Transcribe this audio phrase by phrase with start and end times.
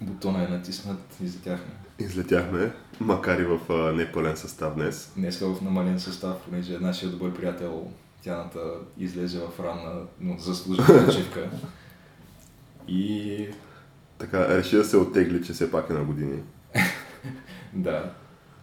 [0.00, 1.72] Бутона е натиснат, излетяхме.
[1.98, 5.12] Излетяхме, макар и в а, непълен състав днес.
[5.16, 7.90] Днес в намален състав, понеже нашия добър приятел
[8.22, 8.60] Тяната
[8.98, 11.50] излезе в ранна, но заслужена почивка.
[12.88, 13.48] И
[14.18, 16.42] Така, реши да се оттегли, че все пак е на години.
[17.72, 18.12] да,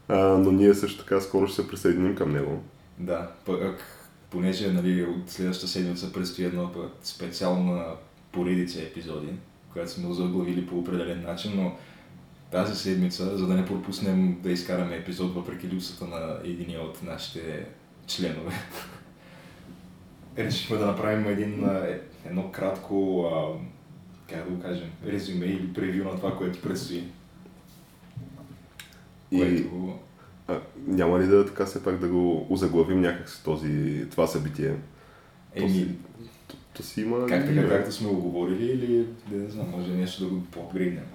[0.07, 2.63] А, но ние също така скоро ще се присъединим към него.
[2.99, 3.84] да, пък
[4.29, 7.86] понеже нали, от следващата седмица предстои едно пък специална
[8.31, 9.34] поредица епизоди,
[9.73, 11.75] която сме озаглавили по определен начин, но
[12.52, 17.66] тази седмица, за да не пропуснем да изкараме епизод въпреки липсата на единия от нашите
[18.08, 18.52] членове,
[20.38, 23.25] решихме да направим един, е- едно кратко,
[24.30, 27.03] как да го кажем, резюме или превю на това, което предстои.
[29.31, 29.99] И Което
[30.47, 34.75] а, няма ли да така все пак да го озаглавим някакси този, това събитие?
[35.55, 35.95] Еми,
[36.77, 37.70] То, си има как така, име.
[37.70, 41.05] както сме го говорили или да не знам, може нещо да го по-апгрейднем.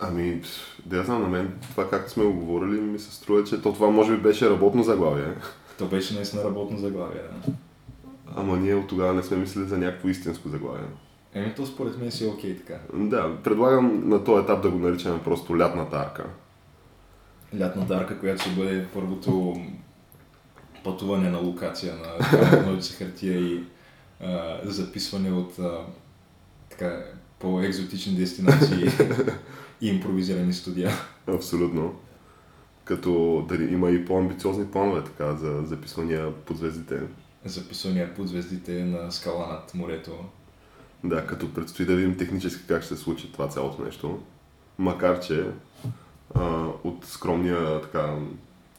[0.00, 0.42] Ами,
[0.86, 3.90] да знам, на мен това както сме го говорили ми се струва, че то това
[3.90, 5.34] може би беше работно заглавие.
[5.78, 7.52] То беше наистина работно заглавие, да.
[8.36, 10.86] Ама ние от тогава не сме мислили за някакво истинско заглавие.
[11.34, 12.78] Еми, то според мен си е окей така.
[12.94, 16.26] Да, предлагам на този етап да го наричаме просто лятната арка.
[17.60, 19.56] Лятната арка, която ще бъде първото
[20.84, 23.64] пътуване на локация на ножица хартия и
[24.20, 25.86] а, записване от а,
[26.70, 27.04] така,
[27.38, 28.88] по-екзотични дестинации
[29.80, 30.90] и импровизирани студия.
[31.26, 31.94] Абсолютно.
[32.84, 37.00] Като дали има и по-амбициозни планове така за записвания под звездите.
[37.44, 40.24] Записвания под звездите на скала над морето.
[41.04, 44.22] Да, като предстои да видим технически как ще се случи това цялото нещо.
[44.78, 45.46] Макар, че
[46.34, 48.18] а, от скромния, така,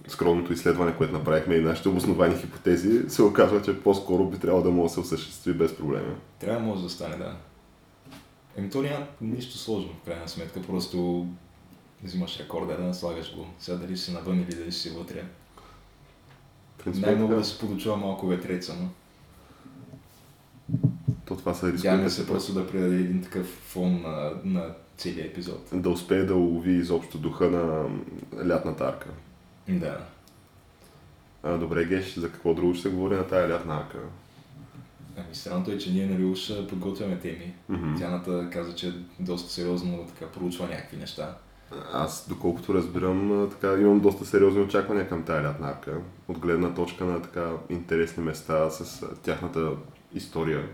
[0.08, 4.72] скромното изследване, което направихме и нашите обосновани хипотези, се оказва, че по-скоро би трябвало да
[4.72, 6.16] може да се осъществи без проблеми.
[6.40, 7.36] Трябва може да стане, да.
[8.58, 10.62] Еми, то няма нищо сложно, в крайна сметка.
[10.62, 11.28] Просто
[12.04, 13.46] взимаш рекорда, да слагаш го.
[13.60, 15.24] Сега дали си навън или дали си вътре.
[16.84, 18.90] Принцип, Най-много да се подучава малко ветреца, но
[21.26, 22.10] то това са надяваме рисковете.
[22.10, 25.70] се просто да придаде един такъв фон на, на целия епизод.
[25.74, 27.86] Да успее да улови изобщо духа на
[28.48, 29.10] лятната арка.
[29.70, 30.06] Да.
[31.44, 33.98] А, добре, Геш, за какво друго ще се говори на тая лятна арка?
[35.18, 37.54] Ами странното е, че ние нали уж подготвяме теми.
[37.70, 37.96] Мгм.
[37.98, 41.38] Тяната каза, че доста сериозно така проучва някакви неща.
[41.94, 45.98] Аз, доколкото разбирам, така, имам доста сериозни очаквания към тая лятна арка.
[46.28, 49.72] От гледна точка на така интересни места с тяхната
[50.14, 50.68] история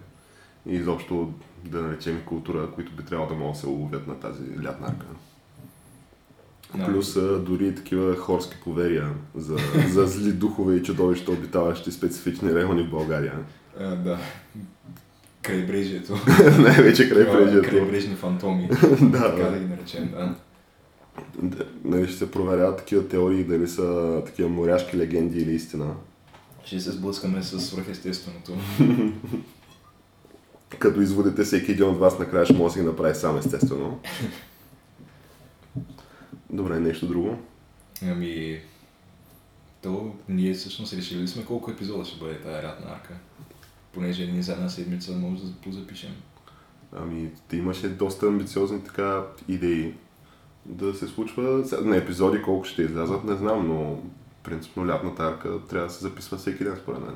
[0.65, 1.33] и изобщо
[1.65, 5.05] да наречем култура, които би трябвало да могат да се уловят на тази лятна арка.
[6.75, 6.85] Да.
[6.85, 9.57] Плюс а, дори такива хорски поверия за,
[9.89, 13.33] за зли духове и чудовища, обитаващи специфични райони в България.
[13.79, 14.17] А, да.
[15.41, 16.13] Крайбрежието.
[16.59, 17.69] Най-вече край прежието.
[17.69, 18.69] Крайбрежни фантоми.
[19.01, 19.59] Да, така да.
[19.59, 20.35] ги наречем, да.
[21.41, 25.93] Да, Нали ще се проверяват такива теории, дали са такива моряшки легенди или истина.
[26.65, 28.51] Ще се сблъскаме с свръхестественото.
[30.79, 33.99] Като изводите всеки един от вас накрая ще може да си направи сам естествено.
[36.49, 37.37] Добре, нещо друго.
[38.03, 38.59] Ами,
[39.83, 43.13] то ние всъщност решили сме колко епизода ще бъде тази рядна арка.
[43.93, 46.11] Понеже ние за една седмица може да позапишем.
[46.95, 49.93] Ами, ти имаше доста амбициозни така идеи
[50.65, 51.63] да се случва.
[51.83, 53.99] На епизоди колко ще излязат, не знам, но
[54.43, 57.15] принципно лятната арка трябва да се записва всеки ден според мен.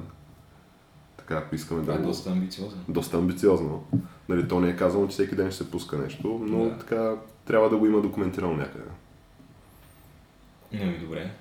[1.17, 2.07] Така, ако искаме Това да е го...
[2.07, 2.81] доста амбициозно.
[2.89, 3.83] доста амбициозно.
[4.29, 6.77] Нали, то не е казано, че всеки ден ще се пуска нещо, но Да.
[6.77, 7.15] така
[7.45, 8.85] трябва да го има документирано някъде.
[10.73, 11.31] Ами, добре.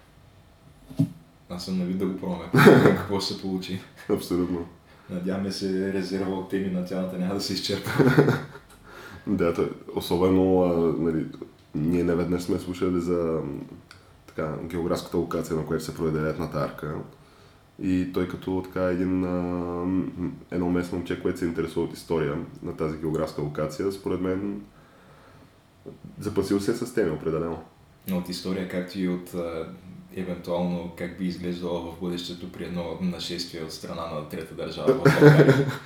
[1.49, 2.45] Аз съм навид да го пробваме.
[2.97, 3.81] какво ще се получи.
[4.09, 4.67] Абсолютно.
[5.11, 7.91] Надяваме се резерва от теми на тялата няма да се изчерпа.
[9.27, 11.27] Да, то, особено, а, нали,
[11.75, 13.41] ние неведнъж сме слушали за
[14.27, 16.95] така, географската локация, на която се проведе летната арка.
[17.83, 19.85] И той като така един, а,
[20.51, 24.61] едно местно момче, което се интересува от история на тази географска локация, според мен
[26.21, 27.63] запасил се с теми определено.
[28.13, 29.69] От история, както и от а,
[30.17, 35.03] евентуално как би изглеждало в бъдещето при едно нашествие от страна на трета държава в
[35.03, 35.67] България.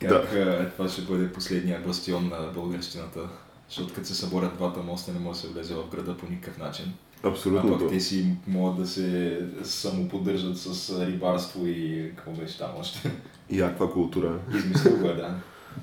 [0.00, 3.28] Как а, това ще бъде последния бастион на българщината.
[3.68, 6.58] Защото като се съборят двата моста, не може да се влезе в града по никакъв
[6.58, 6.92] начин.
[7.22, 7.74] Абсолютно.
[7.74, 13.10] А пък те си могат да се самоподдържат с рибарство и какво беше там още.
[13.50, 14.38] И аквакултура.
[14.56, 15.36] Измислил го е, да.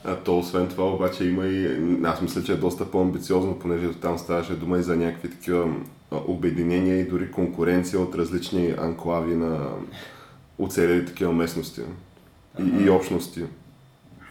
[0.03, 1.87] А то освен това обаче има и...
[2.03, 5.75] Аз мисля, че е доста по-амбициозно, понеже там ставаше дума и за някакви такива
[6.11, 9.69] обединения и дори конкуренция от различни анклави на
[10.59, 11.81] оцелели такива местности
[12.59, 13.43] и, и общности.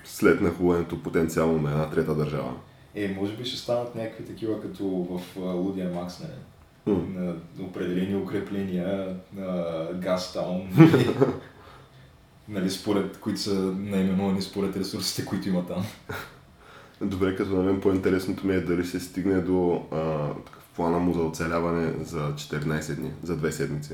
[0.04, 2.52] След нахуването потенциално на една трета държава.
[2.94, 6.22] Е, може би ще станат някакви такива като в Лудия Макс?
[6.86, 6.96] М.
[7.14, 10.68] На определени укрепления, на Газтаун,
[12.48, 15.84] нали, според, които са наименувани според ресурсите, които има там.
[17.00, 21.14] Добре, като на мен по-интересното ми е дали се стигне до а, такъв плана му
[21.14, 23.92] за оцеляване за 14 дни, за две седмици.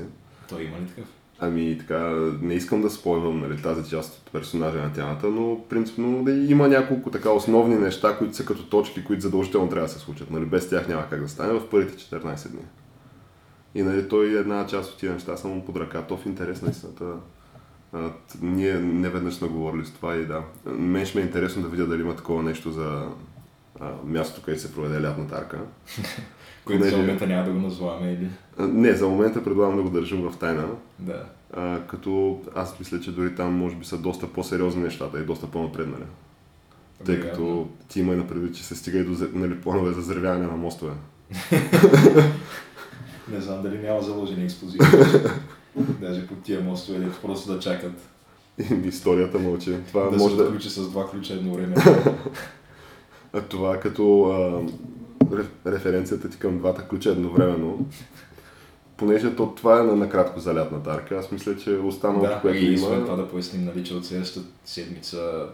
[0.49, 1.05] Той има ли такъв?
[1.39, 1.99] Ами така,
[2.41, 6.67] не искам да спойвам нали, тази част от персонажа на тяната, но принципно да има
[6.67, 10.31] няколко така основни неща, които са като точки, които задължително трябва да се случат.
[10.31, 12.61] Нали, без тях няма как да стане в първите 14 дни.
[13.75, 16.01] И нали, той една част от тия неща са му под ръка.
[16.01, 17.05] То в интерес на истината.
[18.41, 20.41] Ние не веднъж сме говорили с това и да.
[20.65, 23.07] Мен ще ми е интересно да видя дали има такова нещо за
[23.79, 25.59] а, мястото, където се проведе лятната арка.
[26.65, 28.29] Който за момента няма да го назваваме или...
[28.59, 30.67] Не, за момента предлагам да го държим в тайна.
[30.99, 31.25] Да.
[31.53, 35.47] А, като аз мисля, че дори там може би са доста по-сериозни нещата и доста
[35.47, 36.03] по-напреднали.
[37.05, 40.01] Тъй като ти има и на предвид, че се стига и до нали, планове за
[40.01, 40.93] взривяване на мостове.
[43.31, 44.85] Не знам дали няма заложени експлозиви.
[45.77, 48.09] Даже по тия мостове, дето просто да чакат.
[48.85, 49.75] Историята мълчи.
[49.87, 50.43] Това да може се да...
[50.43, 51.81] отключи с два ключа едновременно.
[53.35, 54.61] А, това като а,
[55.35, 57.85] реф- референцията ти към двата ключа едновременно.
[58.97, 62.57] Понеже то, това е на накратко за лятната арка, аз мисля, че останалото, да, което
[62.57, 62.75] и има...
[62.75, 65.47] освен това да поясним, нали, че от следващата седмица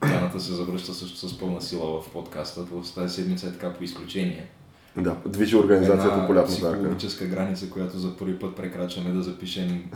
[0.00, 2.64] Тяната се завръща също с пълна сила в подкаста.
[2.94, 4.48] Тази седмица е така по изключение.
[4.96, 6.78] Да, движи организацията Една по лятната арка.
[6.78, 9.90] психологическа граница, която за първи път прекрачваме да запишем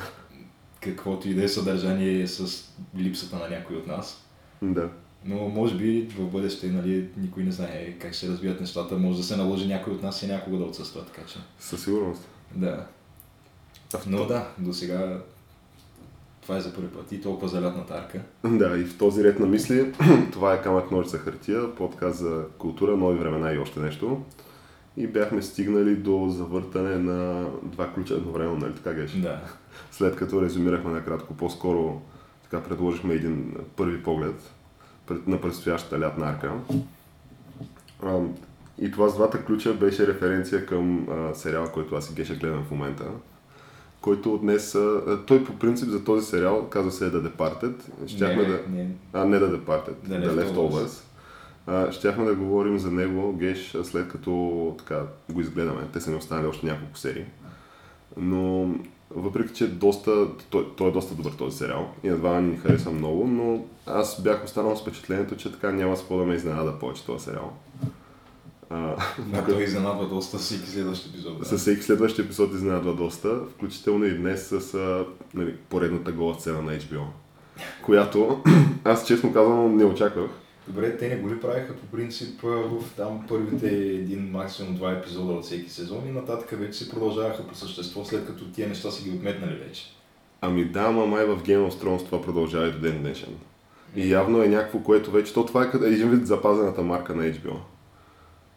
[0.81, 2.64] каквото и да е съдържание с
[2.99, 4.25] липсата на някой от нас.
[4.62, 4.88] Да.
[5.25, 8.96] Но може би в бъдеще нали, никой не знае как ще се развият нещата.
[8.96, 11.38] Може да се наложи някой от нас и някога да отсъства, така че.
[11.58, 12.29] Със сигурност.
[12.55, 12.87] Да.
[14.06, 15.19] Но да, до сега
[16.43, 18.20] това е за първи път и толкова за лятната арка.
[18.44, 19.93] Да, и в този ред на мисли,
[20.32, 24.23] това е Камък ножица хартия, подкаст за култура, нови времена и още нещо.
[24.96, 29.12] И бяхме стигнали до завъртане на два ключа едновременно, нали така геш?
[29.12, 29.41] Да.
[29.91, 32.02] След като резюмирахме накратко, по-скоро
[32.43, 34.55] така предложихме един първи поглед
[35.26, 36.52] на предстоящата лятна арка.
[38.79, 42.70] И това с двата ключа беше референция към сериала, който аз и Геша гледам в
[42.70, 43.05] момента.
[44.00, 44.41] Който
[44.75, 47.75] а, той по принцип за този сериал казва се The Departed.
[48.06, 48.61] Щяхме не, да...
[48.70, 50.87] не, А, не The Departed, The The, Leftovers.
[50.87, 51.13] Leftovers.
[51.66, 55.82] А, щяхме да говорим за него, Геш, след като така, го изгледаме.
[55.93, 57.25] Те са ни останали още няколко серии.
[58.16, 58.75] Но
[59.11, 62.90] въпреки, че доста, той, той е доста добър този сериал и на два ни хареса
[62.90, 66.78] много, но аз бях останал с впечатлението, че така няма с какво да ме изненада
[66.78, 67.52] повече този сериал.
[68.70, 71.38] А, да, той изненадва доста всеки следващ епизод.
[71.38, 71.44] Да.
[71.44, 76.62] Със всеки следващ епизод изненадва доста, включително и днес с а, нали, поредната гола сцена
[76.62, 77.05] на HBO,
[77.82, 78.43] която
[78.84, 80.31] аз честно казвам не очаквах.
[80.69, 85.32] Добре, те не го ли правиха по принцип в там първите един, максимум два епизода
[85.32, 89.05] от всеки сезон и нататък вече се продължаваха по същество, след като тия неща са
[89.05, 89.94] ги отметнали вече.
[90.40, 93.34] Ами да, ама май в Game of Thrones това продължава и до ден днешен.
[93.96, 97.56] И явно е някакво, което вече, то това е един вид запазената марка на HBO.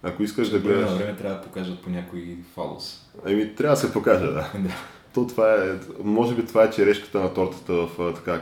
[0.04, 3.10] Ако искаш да От време гледаш, време трябва да покажат по някой фалос.
[3.26, 4.52] ами трябва да се покаже, да.
[4.60, 4.70] Да.
[5.14, 8.42] То това е, може би това е черешката на тортата в така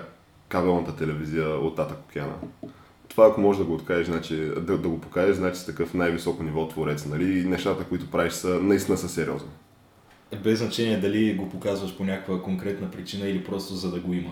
[0.49, 2.33] кабелната телевизия от Тата Океана.
[3.15, 6.43] Това ако можеш да го откажеш, значи, да, да го покажеш, значи си такъв най-високо
[6.43, 7.39] ниво творец, нали?
[7.39, 9.49] И нещата, които правиш са наистина са сериозни.
[10.31, 14.13] Е, Без значение дали го показваш по някаква конкретна причина или просто за да го
[14.13, 14.31] има.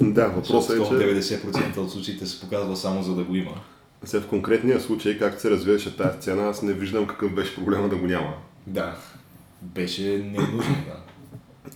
[0.00, 3.60] Да, въпросът е, че 90% от случаите се показва само за да го има.
[4.04, 7.88] сега в конкретния случай, както се развиваше тази сцена, аз не виждам какъв беше проблема
[7.88, 8.34] да го няма.
[8.66, 8.96] Да.
[9.62, 11.05] Беше ненужно, да.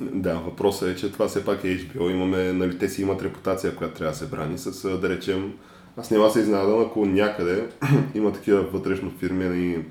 [0.00, 2.10] Да, въпросът е, че това все пак е HBO.
[2.10, 5.52] Имаме, нали, те си имат репутация, която трябва да се брани с, да речем,
[5.96, 7.68] аз няма се изненадам, ако някъде
[8.14, 9.84] има такива вътрешно фирмени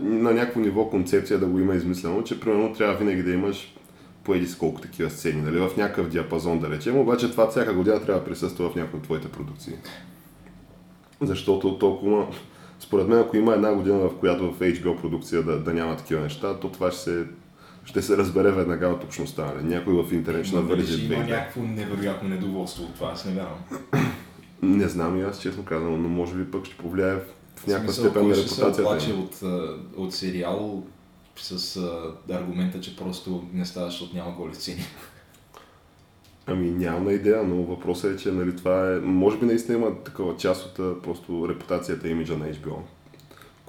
[0.00, 3.74] на някакво ниво концепция да го има измислено, че примерно трябва винаги да имаш
[4.24, 7.74] по еди с колко такива сцени, нали, в някакъв диапазон да речем, обаче това всяка
[7.74, 9.74] година трябва да присъства в някои от твоите продукции.
[11.20, 12.26] Защото толкова,
[12.80, 16.20] според мен, ако има една година, в която в HBO продукция да, да няма такива
[16.20, 17.24] неща, то това ще се,
[17.84, 19.44] ще се разбере веднага от общността.
[19.44, 19.64] Нали?
[19.74, 23.58] Някой в интернет ще ще две има някакво невероятно недоволство от това, аз не вярвам.
[24.62, 28.10] Не знам и аз честно казвам, но може би пък ще повлияе в, някаква смисъл,
[28.10, 28.82] степен на ще се репутацията.
[28.82, 29.20] оплаче им.
[29.20, 29.42] от,
[29.96, 30.84] от сериал
[31.36, 34.84] с а, аргумента, че просто не става, защото няма голи сцени.
[36.46, 38.96] Ами нямам идея, но въпросът е, че нали, това е...
[39.00, 42.76] Може би наистина има такава част от просто репутацията и имиджа на HBO,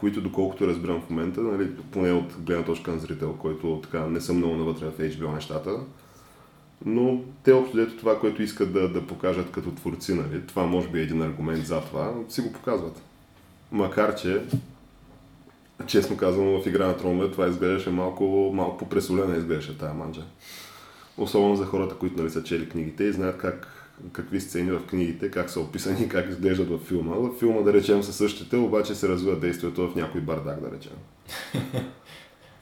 [0.02, 4.22] които доколкото разбирам в момента, нали, поне от гледна точка на зрител, който така не
[4.22, 5.80] съм много навътре в HBO нещата,
[6.86, 10.88] но те общо дето това, което искат да, да покажат като творци, нали, това може
[10.88, 13.02] би е един аргумент за това, си го показват.
[13.72, 14.42] Макар, че
[15.88, 20.24] честно казано в Игра на тронове това изглеждаше малко, малко по-пресолена изглеждаше тая манджа.
[21.18, 23.81] Особено за хората, които нали, са чели книгите и знаят как,
[24.14, 27.16] какви сцени в книгите, как са описани, как изглеждат в филма.
[27.16, 30.94] В филма, да речем, са същите, обаче се развива действието в някой бардак, да речем.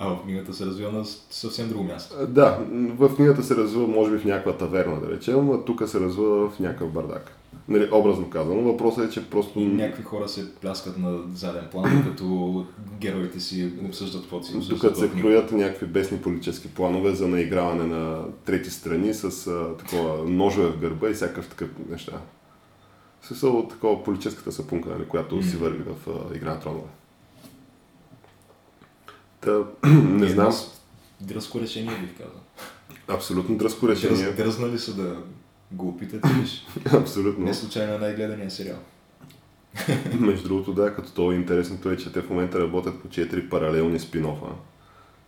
[0.01, 2.27] А в книгата се развива на съвсем друго място.
[2.27, 5.99] Да, в книгата се развива, може би, в някаква таверна, да речем, а тук се
[5.99, 7.38] развива в някакъв бардак.
[7.69, 8.61] Нали, образно казано.
[8.61, 9.59] Въпросът е, че просто...
[9.59, 12.65] И някакви хора се пляскат на заден план, като
[12.99, 17.83] героите си обсъждат каквото си обсъждат Докато се кроят някакви бесни политически планове за наиграване
[17.83, 22.21] на трети страни с а, такова ножове в гърба и всякакъв такъв неща.
[23.21, 26.89] В Смисъл такова политическата сапунка, нали, която си върви в а, Игра на тронове.
[29.41, 30.53] Та, не И знам,
[31.21, 32.41] Дръзко решение бих казал.
[33.07, 34.23] абсолютно дръзко решение.
[34.23, 35.17] Дръз, дръзнали са да
[35.71, 36.65] го опитате, виж.
[36.93, 37.45] Абсолютно.
[37.45, 38.77] Не случайно е най-гледания сериал.
[40.19, 43.99] Между другото, да, като това интересното е, че те в момента работят по 4 паралелни
[43.99, 44.51] спин-офа.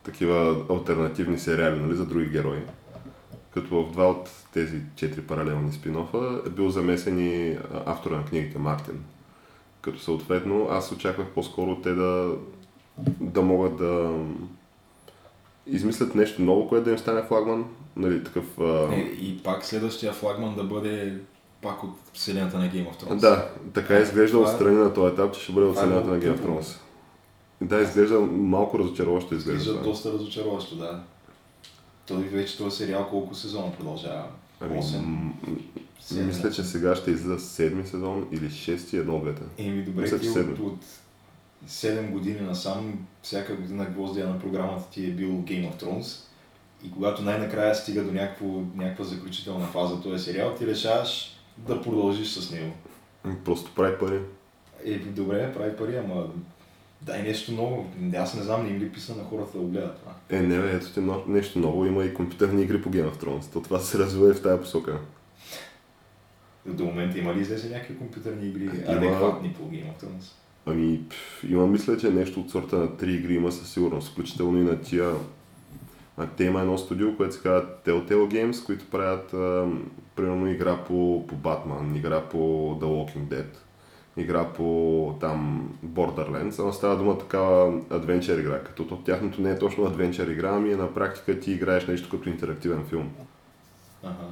[0.03, 2.59] Такива альтернативни сериали, нали, за други герои.
[3.53, 8.57] Като в два от тези 4 паралелни спин-офа е бил замесен и автора на книгите
[8.57, 9.03] Мартин.
[9.81, 12.35] Като съответно аз очаквах по-скоро те да,
[13.19, 14.19] да могат да
[15.67, 17.65] измислят нещо ново, което да им стане флагман.
[17.95, 18.59] Нали, такъв...
[18.59, 18.89] А...
[18.93, 21.19] Е, и пак следващия флагман да бъде
[21.61, 23.19] пак от вселената на Game of Thrones.
[23.19, 26.07] Да, така изглежда Това е- отстрани на този етап, че ще бъде от е вселената
[26.07, 26.45] на Game of.
[26.45, 26.77] Thrones.
[27.61, 29.61] Да, изглежда малко разочароващо изглежда.
[29.61, 31.03] Изглежда доста разочароващо, да.
[32.07, 34.23] Той вече този сериал колко сезона продължава?
[34.59, 34.99] Ами, 8?
[34.99, 35.33] м-
[35.99, 39.41] Седем, мисля, че сега ще излиза седми сезон или шести, едно от двете.
[39.57, 40.65] Еми добре, Мисля, ти от, седем.
[40.65, 40.79] от
[41.67, 46.30] 7 години насам, всяка година гвоздия на програмата ти е бил Game of Thrones.
[46.85, 48.45] И когато най-накрая стига до някакво,
[48.75, 52.73] някаква заключителна фаза този сериал, ти решаваш да продължиш с него.
[53.23, 54.19] М, Просто прави пари.
[54.85, 56.27] Е, добре, прави пари, ама
[57.01, 57.85] дай нещо ново.
[58.17, 60.11] Аз не знам, не им ли писа на хората да го гледат това.
[60.29, 61.85] Е, не, бе, ето ти нещо ново.
[61.85, 63.53] Има и компютърни игри по Game of Thrones.
[63.53, 64.99] То това се развива и в тази посока.
[66.65, 68.73] До момента има ли излезе някакви компютърни игри, Има.
[68.97, 70.31] адекватни по Game of Thrones?
[70.65, 74.57] Ами, пф, има мисля, че нещо от сорта на три игри има със сигурност, включително
[74.57, 75.11] и на тия.
[76.17, 79.67] А, те има едно студио, което се казва Telltale Games, които правят а,
[80.15, 82.37] примерно игра по, по Batman, игра по
[82.81, 83.55] The Walking Dead,
[84.17, 89.59] игра по там Borderlands, ама става дума такава адвенчър игра, като то, тяхното не е
[89.59, 93.09] точно адвенчър игра, ами е на практика ти играеш нещо като интерактивен филм.
[94.03, 94.27] Ага.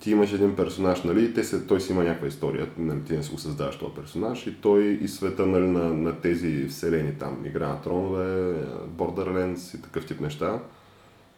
[0.00, 3.22] ти имаш един персонаж, нали, те се, той си има някаква история, нали, ти не
[3.22, 7.44] си го създаваш този персонаж и той и света нали, на, на тези вселени там,
[7.44, 8.54] Игра на тронове,
[8.96, 10.60] Borderlands и такъв тип неща,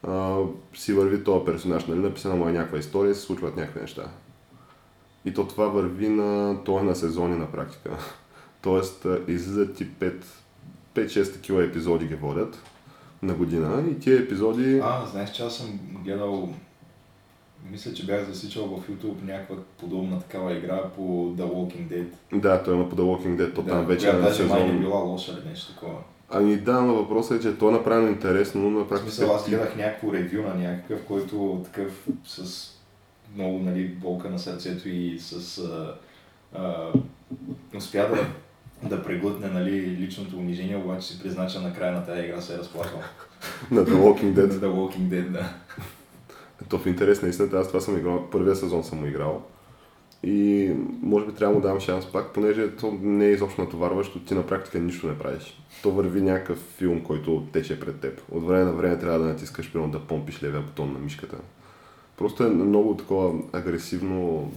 [0.08, 0.38] а,
[0.74, 4.02] си върви този персонаж, нали, написана му е някаква история се случват някакви неща.
[5.24, 7.90] И то това върви на, то е на сезони на практика.
[8.62, 10.24] Тоест, излизат ти 5
[10.94, 12.62] 5-6 такива епизоди ги водят
[13.22, 14.80] на година и тия епизоди...
[14.84, 16.48] А, знаеш, че аз съм гледал,
[17.70, 21.02] мисля, че бях засичал в YouTube някаква подобна такава игра по
[21.36, 22.06] The Walking Dead.
[22.40, 24.66] Да, той има по The Walking Dead, то там вече е на даже май не
[24.66, 24.80] сезон.
[24.80, 25.98] била лоша или нещо такова.
[26.34, 29.12] Ами да, но въпросът е, че то е направено интересно, но на практика...
[29.12, 32.68] смисъл, аз гледах някакво ревю на някакъв, който такъв с
[33.34, 35.58] много нали, болка на сърцето и с...
[35.58, 35.94] А,
[36.54, 36.92] а,
[37.76, 38.26] успя да,
[38.88, 42.58] да преглътне нали, личното унижение, обаче си призна, че накрая на тази игра се е
[42.58, 43.00] разплакал.
[43.70, 44.50] на The Walking Dead.
[44.50, 45.54] The Walking Dead, да.
[46.68, 49.42] То в интерес на истината, аз това съм играл, първия сезон съм играл.
[50.22, 50.70] И
[51.02, 54.34] може би трябва да му дам шанс пак, понеже то не е изобщо натоварващо, ти
[54.34, 55.62] на практика нищо не правиш.
[55.82, 58.22] То върви някакъв филм, който тече пред теб.
[58.30, 61.36] От време на време трябва да натискаш, примерно да помпиш левия бутон на мишката.
[62.16, 64.50] Просто е много такова агресивно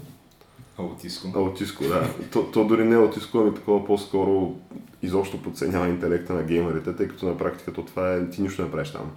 [0.78, 1.28] Аутиско.
[1.36, 2.10] Аутиско, да.
[2.32, 4.56] То, то дори не е аутиско, ами такова по-скоро
[5.02, 8.72] изобщо подценява интелекта на геймерите, тъй като на практика то това е, ти нищо не
[8.72, 9.12] правиш там.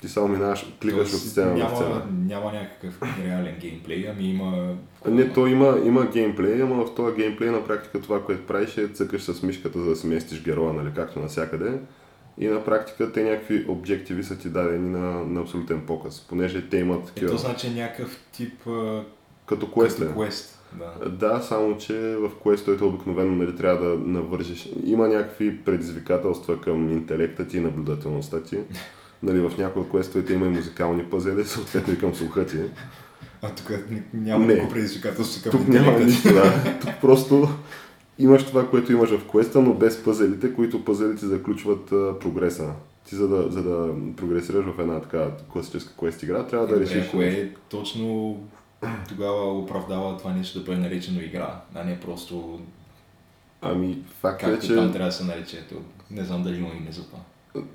[0.00, 2.02] Ти само минаваш, кликаш от сцена на няма, сцена.
[2.26, 4.76] няма някакъв реален геймплей, ами има...
[5.08, 8.88] Не, то има, има геймплей, ама в този геймплей на практика това, което правиш е
[8.88, 11.78] цъкаш с мишката, за да сместиш героя, нали, както навсякъде.
[12.38, 16.76] И на практика те някакви обективи са ти дадени на, на абсолютен показ, понеже те
[16.76, 18.52] имат Е, такива, то значи някакъв тип...
[19.46, 19.98] като квест.
[19.98, 20.56] като квест.
[20.72, 21.08] Да.
[21.08, 24.68] Да, само че в квестовете обикновено нали, трябва да навържиш.
[24.84, 28.58] Има някакви предизвикателства към интелекта ти и наблюдателността ти.
[29.22, 32.56] Нали, в някои от квестовете има и музикални пъзели, съответно и към слуха ти.
[33.42, 33.72] А тук
[34.12, 34.68] няма Не.
[34.68, 36.78] предизвикателство към Тук няма нищо, да.
[36.80, 37.48] Тук просто
[38.18, 42.72] имаш това, което имаш в квеста, но без пъзелите, които пъзелите заключват а, прогреса.
[43.08, 46.80] Ти за да, за да прогресираш в една така класическа квест игра, трябва да Е,
[46.80, 46.94] решиш.
[46.94, 48.36] добре, кое точно
[49.08, 52.60] тогава оправдава това нещо да бъде наречено игра, а не просто
[53.62, 55.64] Ами, факт е, Както че там трябва да се нарече.
[56.10, 57.18] Не знам дали има име за това.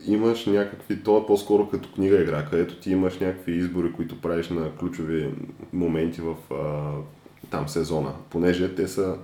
[0.07, 4.49] Имаш някакви, то е по-скоро като книга игра, където ти имаш някакви избори, които правиш
[4.49, 5.33] на ключови
[5.73, 6.91] моменти в а,
[7.49, 8.11] там сезона.
[8.29, 9.15] Понеже те са,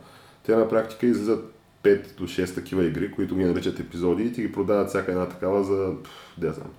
[0.46, 1.54] те на практика излизат
[1.84, 5.26] 5 до 6 такива игри, които ги наричат епизоди и ти ги продават всяка една
[5.26, 5.94] такава за,
[6.38, 6.70] де знам,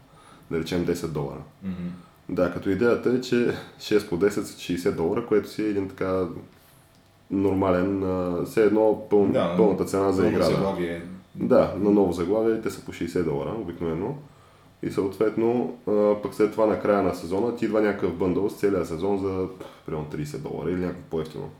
[0.50, 1.42] да речем 10 долара.
[1.62, 1.88] Мгм.
[2.28, 5.88] Да, като идеята е, че 6 по 10 са 60 долара, което си е един
[5.88, 6.26] така
[7.30, 8.04] нормален,
[8.44, 10.48] все едно пъл, Да, пълната цена за игра.
[10.48, 11.00] Да.
[11.34, 14.14] Да, на ново заглавие те са по 60 долара обикновено.
[14.82, 15.76] И съответно,
[16.22, 19.48] пък след това на края на сезона ти идва някакъв бъндъл с целия сезон за
[19.86, 21.50] примерно 30 долара или някакво по-ефтино.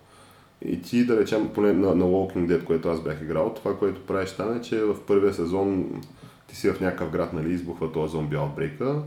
[0.65, 4.07] И ти, да речем, поне на, на Walking Dead, което аз бях играл, това, което
[4.07, 6.03] правиш там е, че в първия сезон
[6.47, 9.03] ти си в някакъв град, нали, избухва този зомби аутбрейка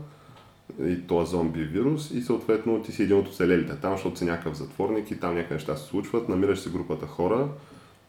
[0.86, 4.56] и този зомби вирус и съответно ти си един от оцелелите там, защото си някакъв
[4.56, 7.48] затворник и там някакви неща се случват, намираш си групата хора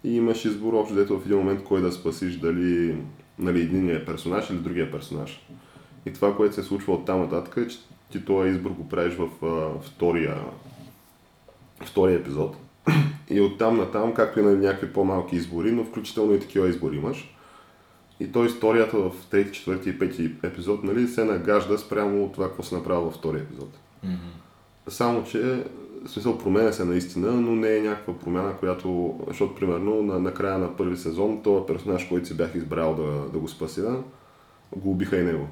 [0.04, 2.98] и имаш избор общо дето в един момент кой да спасиш, дали
[3.40, 5.48] нали, единия персонаж или другия персонаж.
[6.06, 7.78] И това, което се случва от там нататък е, че
[8.12, 10.38] ти този избор го правиш в а, втория,
[11.86, 12.58] втория епизод.
[13.30, 17.36] И оттам натам, както и на някакви по-малки избори, но включително и такива избори имаш.
[18.20, 22.48] И то историята в трети, четвърти и пети епизод нали, се нагажда спрямо от това,
[22.48, 23.70] какво се направи във втория епизод.
[24.04, 24.16] Мгм.
[24.88, 25.64] Само, че
[26.06, 30.34] в смисъл променя се наистина, но не е някаква промяна, която, защото примерно на, на
[30.34, 33.98] края на първи сезон, този персонаж, който си бях избрал да, да го спася,
[34.76, 35.48] го убиха и него.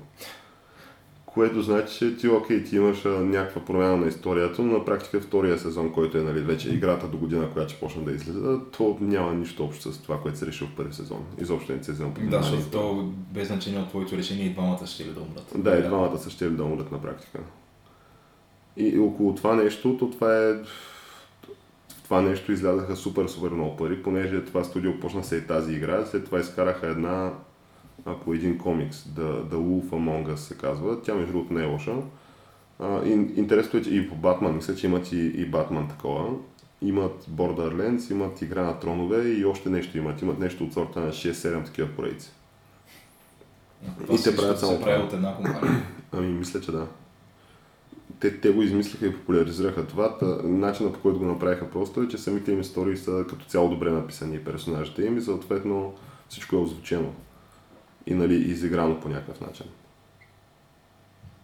[1.26, 5.60] Което значи, че ти, окей, ти имаш някаква промяна на историята, но на практика втория
[5.60, 9.34] сезон, който е нали, вече играта до година, която ще почне да излиза, то няма
[9.34, 11.26] нищо общо с това, което се реши в първи сезон.
[11.42, 14.86] Изобщо не се взема под Да, защото то без значение от твоето решение и двамата
[14.86, 15.54] ще ли да умрат.
[15.56, 17.40] Да, и двамата са ще да умрат на практика.
[18.78, 20.54] И около това нещо, то това е...
[21.90, 25.74] В това нещо излязаха супер, супер много пари, понеже това студио почна се и тази
[25.74, 27.32] игра, след това изкараха една
[28.06, 31.66] ако един комикс, The, The Wolf Among Us се казва, тя между другото не е
[31.66, 31.96] лоша.
[32.80, 36.34] А, ин, интересното е, че и по Батман, мисля, че имат и, и Батман такова.
[36.82, 40.22] Имат Borderlands, имат Игра на тронове и още нещо имат.
[40.22, 42.32] Имат нещо от сорта на 6-7 такива поредици.
[44.04, 45.06] И те се- правят се само прави това.
[45.08, 45.84] от една компания.
[46.12, 46.88] Ами, мисля, че да.
[48.20, 50.18] Те, те го измислиха и популяризираха това.
[50.18, 53.70] Та, начинът по който го направиха просто е, че самите им истории са като цяло
[53.70, 55.94] добре написани персонажите им и съответно
[56.30, 57.14] всичко е озвучено.
[58.08, 59.66] И нали, изиграно по някакъв начин.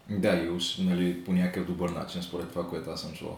[0.10, 3.38] Да, и уж нали, по някакъв добър начин, според това, което аз съм чувал.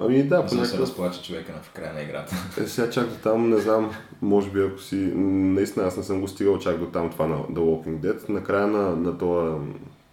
[0.00, 0.80] Ами да, по За да се някакъв...
[0.80, 2.34] разплаче човека на в края на играта.
[2.60, 3.90] Е, сега чак до там, не знам,
[4.22, 4.96] може би ако си...
[4.96, 8.28] Наистина аз не съм го стигал чак до там това на The Walking Dead.
[8.28, 9.56] Накрая на, на този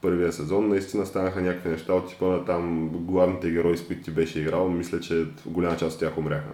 [0.04, 4.12] първия сезон наистина станаха някакви неща от типа на там главните герои, с които ти
[4.12, 4.70] беше играл.
[4.70, 6.50] Мисля, че голяма част от тях умряха.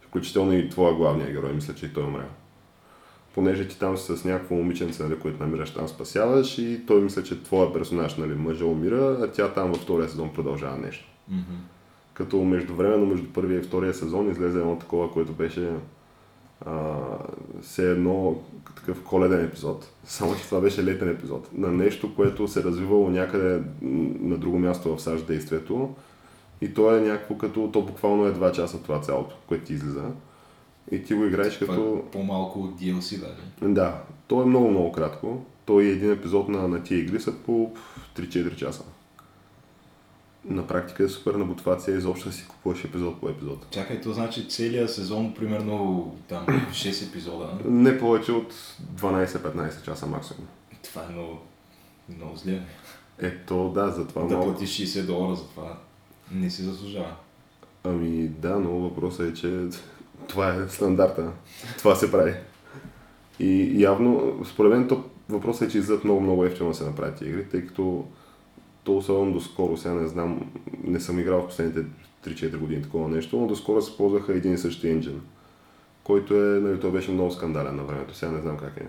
[0.00, 2.28] Включително и твоя главния герой, мисля, че и той умря.
[3.34, 7.42] Понеже ти там с някакво момиченце, нали, което намираш там, спасяваш и той мисля, че
[7.42, 11.08] твоя персонаж, нали, мъжа умира, а тя там във втория сезон продължава нещо.
[11.28, 11.56] Мгм.
[12.14, 15.70] Като междувременно между първия и втория сезон излезе едно такова, което беше
[17.62, 18.36] все едно
[18.76, 19.88] такъв коледен епизод.
[20.04, 21.48] Само, че това беше летен епизод.
[21.52, 23.62] На нещо, което се развивало някъде
[24.20, 25.94] на друго място в САЩ действието.
[26.60, 30.04] И то е някакво като, то буквално е 2 часа това цялото, което ти излиза.
[30.90, 32.02] И ти го играеш Това като...
[32.08, 33.72] е по-малко от DLC даже.
[33.74, 35.42] Да, то е много, много кратко.
[35.64, 37.72] Той е един епизод на, на тия игри са по
[38.16, 38.84] 3-4 часа.
[40.48, 43.66] На практика е супер набутвация, изобщо си купуваш епизод по епизод.
[43.70, 47.48] Чакай, то значи целият сезон, примерно там 6 епизода.
[47.64, 48.52] Не повече от
[48.94, 50.46] 12-15 часа максимум.
[50.82, 51.38] Това е много,
[52.16, 52.62] много зле.
[53.18, 54.50] Ето, да, затова Да малко...
[54.50, 55.78] платиш 60 долара за това
[56.32, 57.14] не си заслужава.
[57.84, 59.66] Ами да, но въпросът е, че
[60.28, 61.32] това е стандарта.
[61.78, 62.34] Това се прави.
[63.40, 67.20] И явно, според мен, то въпросът е, че излизат много, много ефтино да се направят
[67.20, 68.04] игри, тъй като
[68.88, 70.50] то особено доскоро, сега не знам,
[70.84, 71.84] не съм играл в последните
[72.24, 75.20] 3-4 години такова нещо, но доскоро се ползваха един и същи енджин,
[76.04, 78.86] който е, нали, той беше много скандален на времето, сега не знам как е.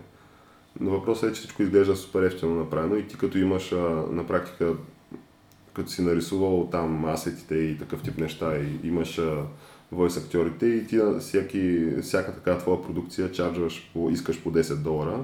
[0.79, 4.27] Но въпросът е, че всичко изглежда супер ефтино направено и ти като имаш а, на
[4.27, 4.73] практика,
[5.73, 9.43] като си нарисувал там асетите и такъв тип неща и имаш а,
[9.91, 15.23] войс актьорите и ти всяки, всяка така твоя продукция чарджваш, по, искаш по 10 долара,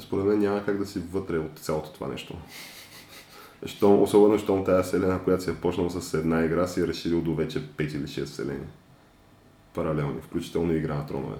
[0.00, 2.36] според мен няма как да си вътре от цялото това нещо.
[3.66, 7.20] Щом, особено, щом тази вселена, която си е почнал с една игра, си е разширил
[7.20, 8.66] до вече 5 или 6 вселени.
[9.74, 11.36] Паралелни, включително и игра на тронове.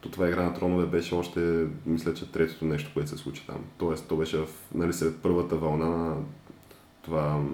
[0.00, 3.64] То това игра на тронове беше още, мисля, че третото нещо, което се случи там.
[3.78, 6.16] Тоест, то беше в, нали, след първата вълна на
[7.02, 7.44] това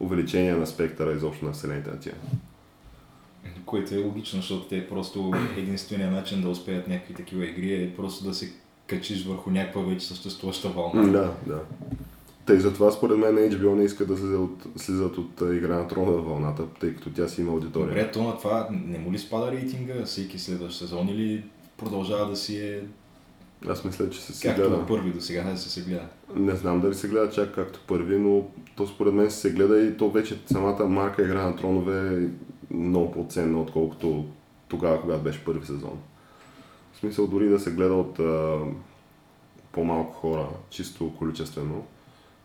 [0.00, 2.14] увеличение на спектъра изобщо на вселените на тия.
[3.66, 8.24] Което е логично, защото те просто единствения начин да успеят някакви такива игри е просто
[8.24, 8.52] да се
[8.86, 11.02] качиш върху някаква вече съществуваща вълна.
[11.02, 11.60] Да, да.
[12.46, 16.12] Тъй затова според мен HBO не иска да слизат от, слизат от игра на трона
[16.12, 17.88] вълната, тъй като тя си има аудитория.
[17.88, 21.44] Добре, то на това не му ли спада рейтинга всеки следващ сезон или
[21.76, 22.82] продължава да си е
[23.68, 24.76] Аз мисля, че се си както гледа.
[24.76, 26.06] на първи до сега да се се гледа?
[26.36, 29.96] Не знам дали се гледа чак както първи, но то според мен се гледа и
[29.96, 32.28] то вече самата марка Игра на тронове е
[32.74, 34.24] много по-ценна, отколкото
[34.68, 35.98] тогава, когато беше първи сезон.
[36.92, 38.58] В смисъл дори да се гледа от а,
[39.72, 41.84] по-малко хора, чисто количествено,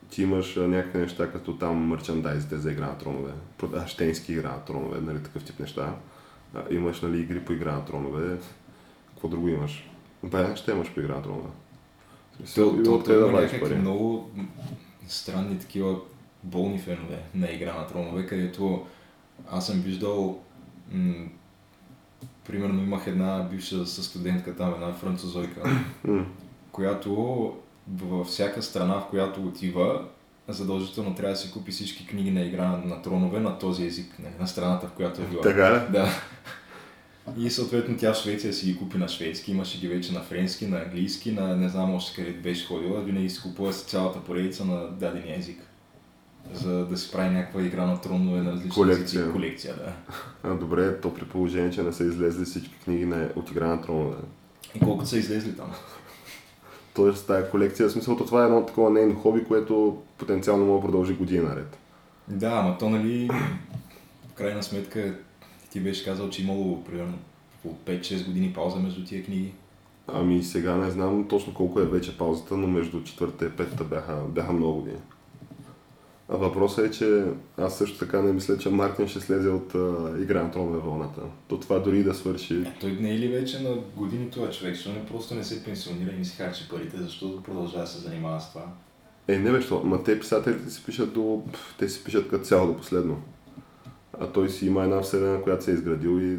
[0.10, 4.66] ти имаш някакви неща, като там мърчандайзите за Игра на тронове, продаваш тенски Игра на
[4.66, 5.96] тронове, нали, такъв тип неща.
[6.72, 8.38] Имаш нали, игри по Игра на тронове,
[9.10, 9.90] какво друго имаш?
[10.24, 11.50] Бе, ще имаш по Игра на тронове.
[12.56, 13.76] То, то, да вадиш пари?
[13.76, 14.32] много
[15.08, 16.00] странни такива
[16.44, 18.86] болни фенове на игра на тронове, където
[19.52, 20.40] аз съм виждал
[20.92, 21.28] м-
[22.48, 25.82] примерно имах една бивша студентка там, една французойка,
[26.72, 27.54] която
[27.94, 30.06] във всяка страна, в която отива,
[30.48, 34.34] задължително трябва да си купи всички книги на игра на тронове на този език, нали,
[34.40, 35.42] на страната, в която е била.
[35.42, 35.92] Така ли?
[35.92, 36.10] Да.
[37.38, 40.68] И съответно тя в Швеция си ги купи на шведски, имаше ги вече на френски,
[40.68, 44.66] на английски, на не знам още къде беше ходила, винаги си купува с цялата поредица
[44.66, 45.60] на дадения език.
[46.54, 49.22] За да си прави някаква игра на тронове на различни Колекция.
[49.22, 49.34] езици.
[49.34, 49.94] Колекция, да.
[50.44, 53.82] А, добре, то при положение, че не са излезли всички книги на, от Игра на
[53.82, 54.18] тронове.
[54.76, 55.72] И колкото са излезли там.
[56.96, 60.82] Тоест тази колекция, в смисъл, то това е едно такова нейно хоби, което потенциално може
[60.82, 61.78] да продължи години наред.
[62.28, 63.30] Да, ама то нали,
[64.30, 65.16] в крайна сметка
[65.70, 67.18] ти беше казал, че имало примерно
[67.64, 69.54] по 5-6 години пауза между тия книги.
[70.08, 74.16] Ами сега не знам точно колко е вече паузата, но между четвърта и петата бяха,
[74.30, 75.00] бяха много години.
[76.30, 77.24] А въпросът е, че
[77.58, 81.22] аз също така не мисля, че Мартин ще слезе от а, Игра на вълната.
[81.48, 82.56] То това дори да свърши.
[82.56, 85.64] Е, той не е ли вече на години това човек, защото не просто не се
[85.64, 88.66] пенсионира и не си харчи парите, защото продължава да се занимава с това.
[89.28, 91.44] Е, не що, ма те писателите си пишат до...
[91.80, 93.22] Те си пишат като цяло до последно.
[94.20, 96.38] А той си има една вселена, която се е изградил и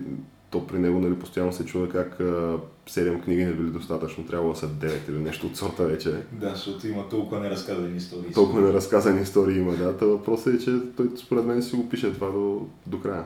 [0.50, 4.52] то при него нали, постоянно се чува как а, 7 книги не били достатъчно, трябвало
[4.52, 6.22] да са 9 или нещо от сорта вече.
[6.32, 8.32] Да, защото има толкова неразказани истории.
[8.32, 9.96] Толкова неразказани истории има, да.
[9.96, 13.24] Та въпросът е, че той според мен си го пише това до, до края.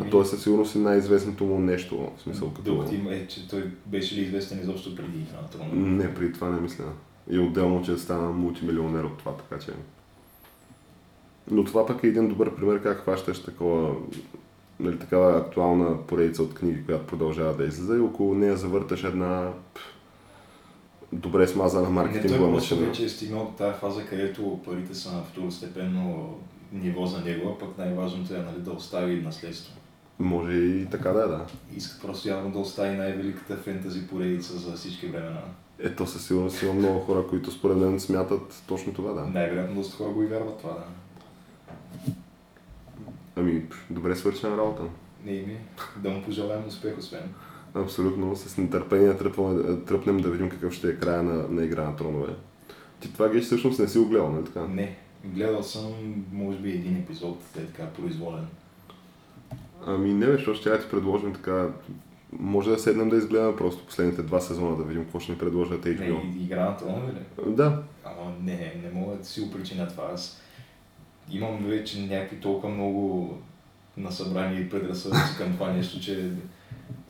[0.00, 2.74] А то е със сигурност и най-известното му нещо, в смисъл като...
[2.74, 5.86] Докато има е, че той беше ли известен изобщо преди Игра на трона?
[5.86, 6.84] Не, при това не мисля.
[7.30, 9.72] И отделно, че стана мултимилионер от това, така че...
[11.50, 13.94] Но това пък е един добър пример как хващаш такова,
[14.82, 19.52] нали, такава актуална поредица от книги, която продължава да излиза и около нея завърташ една
[21.12, 22.88] добре смазана Не, маркетингова той просто машина.
[22.88, 26.34] вече е стигнал до тази фаза, където парите са на второстепенно
[26.72, 29.74] ниво за него, а пък най-важното е нали, да остави наследство.
[30.18, 31.46] Може и така да е, да.
[31.76, 35.40] Иска просто явно да остави най-великата фентази поредица за всички времена.
[35.78, 39.26] Ето със сигурност има много хора, които според мен смятат точно това, да.
[39.26, 40.84] Най-вероятно доста хора го и вярват това, да.
[43.36, 44.82] Ами, добре свършена работа.
[45.24, 45.56] Не ми,
[45.96, 47.22] да му пожелаем успех, освен.
[47.74, 51.96] Абсолютно, с нетърпение тръпваме, тръпнем да видим какъв ще е края на, на игра на
[51.96, 52.34] тронове.
[53.00, 54.66] Ти това геш всъщност не си го гледал, нали така?
[54.66, 55.92] Не, гледал съм,
[56.32, 58.46] може би, един епизод, е така произволен.
[59.86, 61.68] Ами не, защото ще я ти предложим така.
[62.38, 65.84] Може да седнем да изгледаме просто последните два сезона, да видим какво ще ни предложат
[65.84, 66.36] Не, HBO.
[66.38, 67.54] и- игра на трона, ли?
[67.54, 70.04] Да, Ама не, не мога да си го причиня това.
[70.14, 70.40] Аз
[71.30, 73.38] имам вече някакви толкова много
[73.96, 76.30] насъбрани предразсъдъци към това нещо, че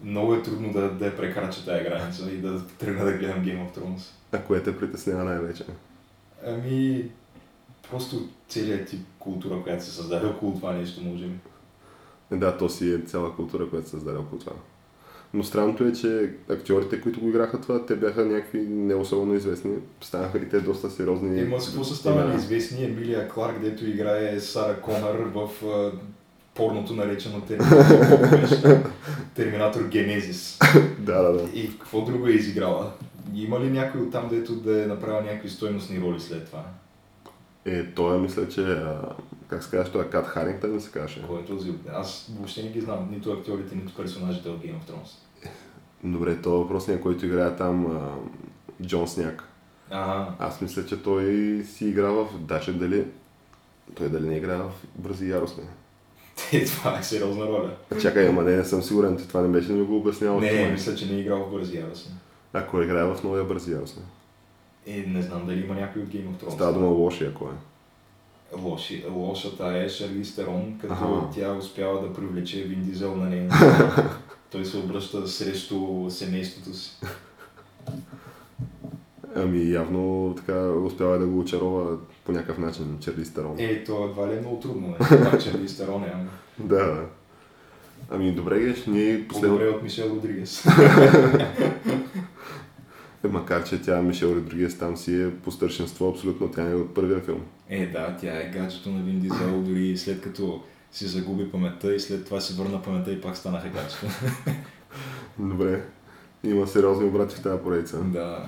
[0.05, 3.68] много е трудно да, да я прекрача тази граница и да тръгна да гледам Game
[3.68, 4.03] of Thrones.
[4.33, 5.64] а кое те притеснява най-вече?
[6.46, 7.11] Ами,
[7.90, 11.38] просто целият тип култура, която се създаде около това нещо, може би.
[12.33, 14.53] Да, то си е цяла култура, която се създаде около това.
[15.35, 19.75] Но странното е, че актьорите, които го играха това, те бяха някакви не особено известни.
[20.01, 21.40] Станаха и те доста сериозни.
[21.40, 25.92] Е, ма с какво са станали известни Емилия Кларк, дето играе Сара Конър в а,
[26.55, 27.97] порното наречено Терминатор,
[29.35, 30.59] Терминатор Генезис.
[30.99, 31.51] Да, да, да.
[31.55, 32.92] И какво друго е изиграла?
[33.35, 36.64] Има ли някой от там, дето да е направил някакви стойностни роли след това?
[37.64, 39.01] Е, той мисля, че, а,
[39.48, 41.22] как се казваш, той е Кат Харингтън, се казваше.
[41.27, 41.72] Кой е този?
[41.92, 45.48] Аз въобще не ги знам, нито актьорите, нито персонажите от Game of Thrones.
[46.05, 48.09] Добре, то въпросният, който играе там, а,
[48.87, 49.48] Джон Сняк.
[49.90, 51.25] Ага, Аз мисля, че той
[51.66, 52.29] си игра в...
[52.38, 53.05] Даже дали...
[53.94, 55.64] Той дали не играе в Бързи яростни.
[56.53, 57.77] е, това е сериозна роля.
[58.01, 60.40] Чакай, ама не, не съм сигурен, ти това не беше ли ми го обяснявал?
[60.40, 62.12] Не, мисля, че не е играл в Бързи яростни.
[62.53, 64.03] Ако играе в новия Бързи яростни.
[64.87, 66.55] Е, не знам дали има някой от Game of Thrones.
[66.55, 68.61] Става дума лошия, кой е.
[68.61, 71.07] лоши, лошата е Шарли Стерон, като Аха.
[71.35, 74.11] тя успява да привлече Вин Дизел на страна.
[74.51, 77.01] Той се обръща срещу семейството си.
[79.37, 83.57] Ами явно така успява да го очарова по някакъв начин Черли Стерон.
[83.59, 85.07] Е, то едва ли е много трудно, не?
[85.07, 87.07] Това Стерон е, ама Да, да.
[88.11, 89.59] Ами добре, Геш, ние последно...
[89.59, 90.64] по-добре от Мишел Родригес.
[93.24, 96.74] Е, макар, че тя Мишел Родригес там си е по старшинство абсолютно, тя не е
[96.74, 97.40] от първия филм.
[97.68, 102.00] Е, да, тя е гаджето на Вин Дизел, дори след като си загуби паметта и
[102.00, 104.06] след това си върна паметта и пак станаха гаджето.
[105.38, 105.82] Добре.
[106.44, 107.98] Има сериозни обрати в тази поредица.
[108.00, 108.46] да.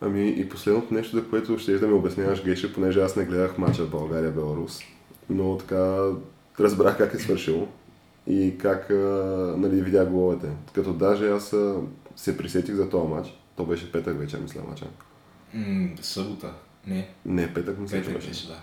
[0.00, 3.58] Ами и последното нещо, за което ще да ми обясняваш, Геше, понеже аз не гледах
[3.58, 4.80] мача България-Беларус,
[5.30, 5.98] но така
[6.60, 7.68] разбрах как е свършил
[8.26, 8.90] и как
[9.56, 10.46] нали, видях головете.
[10.74, 11.54] Като даже аз
[12.16, 13.28] се присетих за този матч.
[13.56, 14.84] То беше петък вечер, мисля, мача.
[15.54, 16.52] М- събота.
[16.86, 18.28] Не, Не, петък мисля, че беше.
[18.28, 18.54] беше, да.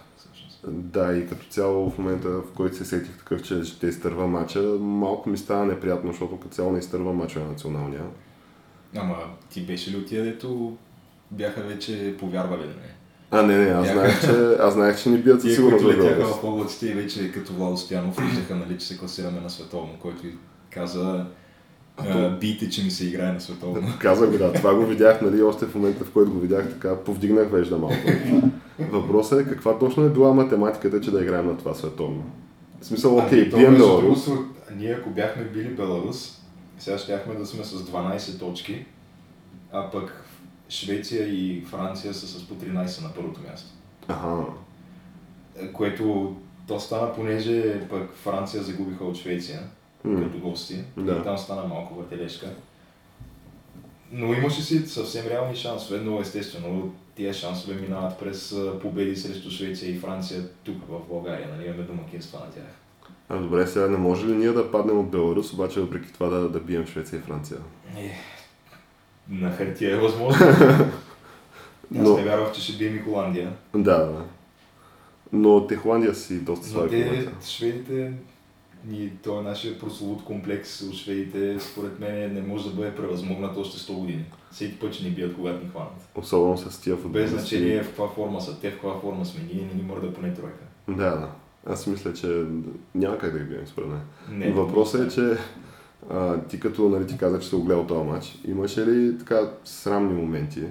[0.67, 4.59] Да, и като цяло в момента, в който се сетих такъв, че ще изтърва мача,
[4.79, 8.03] малко ми става неприятно, защото като цяло не изтърва мача на националния.
[8.95, 9.15] Ама
[9.49, 10.77] ти беше ли от тия, дето
[11.31, 12.95] бяха вече повярвали, не?
[13.31, 15.87] А, не, не, аз Бяха- знаех, че, аз знаех, че ни бият със сигурност в
[15.87, 19.93] летяха в облаците и вече като Владо Стоянов виждаха, нали, че се класираме на световно,
[20.01, 20.21] който
[20.69, 21.25] каза
[21.97, 23.87] А то- бийте, че ми се играе на световно.
[23.99, 26.95] Казах го, да, това го видях, нали, още в момента, в който го видях, така
[26.95, 27.95] повдигнах вежда малко.
[28.81, 32.23] Въпросът е каква точно е била математиката, че да играем на това световно.
[32.81, 34.27] В смисъл, окей, то, бием Беларус.
[34.75, 36.39] Ние ако бяхме били Беларус,
[36.79, 38.85] сега щяхме да сме с 12 точки,
[39.71, 40.25] а пък
[40.69, 43.69] Швеция и Франция са с по 13 на първото място.
[44.07, 44.43] Аха,
[45.55, 46.35] Е, Което
[46.67, 49.59] то стана, понеже пък Франция загубиха от Швеция
[50.05, 50.23] М.
[50.23, 50.83] като гости.
[50.97, 51.11] Да.
[51.11, 52.47] И там стана малко въртележка.
[54.11, 59.91] Но имаше си съвсем реални шансове, но естествено тия шансове минават през победи срещу Швеция
[59.91, 61.47] и Франция тук в България.
[61.55, 61.67] Нали?
[61.67, 62.63] Имаме домакинства на тях.
[63.29, 66.49] а добре, сега не може ли ние да паднем от Беларус, обаче въпреки това да,
[66.49, 67.57] да бием Швеция и Франция?
[67.97, 68.11] Е,
[69.29, 70.45] на хартия е възможно.
[70.47, 73.53] Аз Но- не вярвах, че ще бием и Холандия.
[73.75, 74.23] Да, да.
[75.33, 78.13] Но те Холандия си доста слаби те, шведите,
[78.91, 83.57] и той е нашия прословут комплекс от шведите, според мен не може да бъде превъзмогнат
[83.57, 84.25] още 100 години.
[84.51, 86.09] Всеки път, че ни бият, когато ни хванат.
[86.15, 87.37] Особено с тия Без футболисти.
[87.37, 90.33] значение в каква форма са те, в каква форма сме ние, не ни мърда поне
[90.33, 90.63] тройка.
[90.87, 91.29] Да, да.
[91.65, 92.45] Аз мисля, че
[92.95, 94.01] няма как да ги бием според мен.
[94.29, 95.37] Не, Въпросът е, че
[96.09, 100.13] а, ти като нали, ти каза, че си огледал този матч, имаше ли така срамни
[100.13, 100.63] моменти?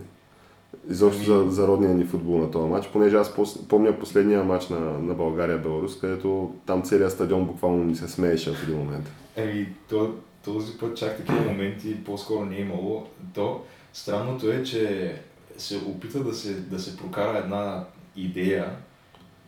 [0.90, 4.44] Изобщо Ами- за, за родния ни футбол на този матч, понеже аз пос, помня последния
[4.44, 9.10] матч на, на България-Беларус, където там целият стадион буквално ни се смееше в един момент.
[9.36, 13.06] Еми, то, този път чак такива моменти по-скоро не е имало.
[13.34, 13.60] То,
[13.92, 15.14] странното е, че
[15.58, 17.84] се опита да се, да се прокара една
[18.16, 18.70] идея,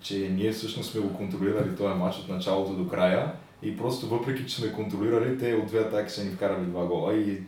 [0.03, 4.47] че ние всъщност сме го контролирали този матч от началото до края и просто въпреки,
[4.47, 7.39] че сме контролирали, те от две атаки са ни вкарали два гола и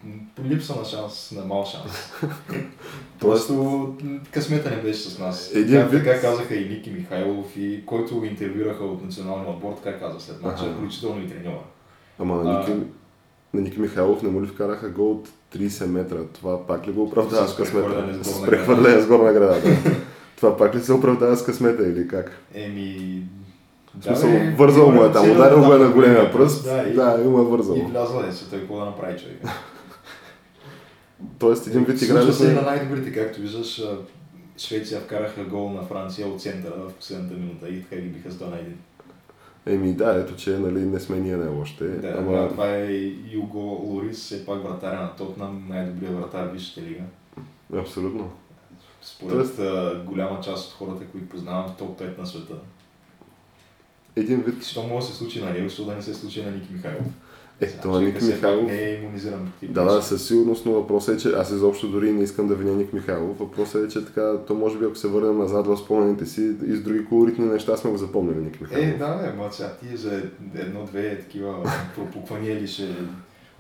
[0.45, 2.13] липса на шанс, на мал шанс.
[3.21, 3.95] Просто
[4.31, 5.51] късмета не беше с нас.
[5.55, 9.99] Един как, вид- така казаха и Ники Михайлов, и който интервюраха от националния отбор, така
[9.99, 11.61] каза след мача, включително и треньора.
[12.19, 12.59] Ама на.
[12.59, 12.73] Ники,
[13.55, 16.17] на Ники Михайлов не му ли вкараха гол от 30 метра?
[16.35, 18.25] Това пак ли го оправдава С късмета?
[18.25, 19.91] с прехвърляне с горна града, да.
[20.37, 22.39] Това пак ли се оправдава с късмета или как?
[22.55, 23.23] Еми...
[24.01, 26.95] В смисъл, бе, вързал му е там, ударил го е на големия пръст, Да, и,
[26.95, 27.77] да, и му е вързал.
[27.77, 29.43] и влязла е, той какво да направи човек.
[31.39, 32.71] Тоест един вид Случва играли и на сме...
[32.71, 33.83] най-добрите, както виждаш,
[34.59, 38.35] Швеция вкараха гол на Франция от центъра в последната минута и така ги биха с
[38.35, 38.63] 2 на 1.
[39.67, 41.85] Еми да, ето че нали, не сме ние не още.
[41.85, 42.49] Да, ама ама...
[42.49, 47.03] това е Юго Лорис, все пак вратаря на Тотнам, най-добрият вратар в Висшата лига.
[47.77, 48.31] абсолютно.
[49.05, 52.55] Според а, голяма част от хората, които познавам, топ 5 на света.
[54.17, 54.65] Един вид...
[54.65, 57.07] Що може да се случи на него, защо да не се случи на Ники Михайлов?
[57.61, 58.67] Е, Сега, това човека Ник Михайлов...
[58.67, 62.13] Не е иммунизиран против Да, да, със сигурност, но въпросът е, че аз изобщо дори
[62.13, 63.39] не искам да виня Ник Михайлов.
[63.39, 66.77] Въпросът е, че така, то може би ако се върнем назад в спомените си и
[66.77, 68.87] с други колоритни неща сме го запомнили Ник Михайлов.
[68.87, 70.23] Е, да, бе, ма сега ти за
[70.55, 72.89] едно-две такива пропуквания ли ще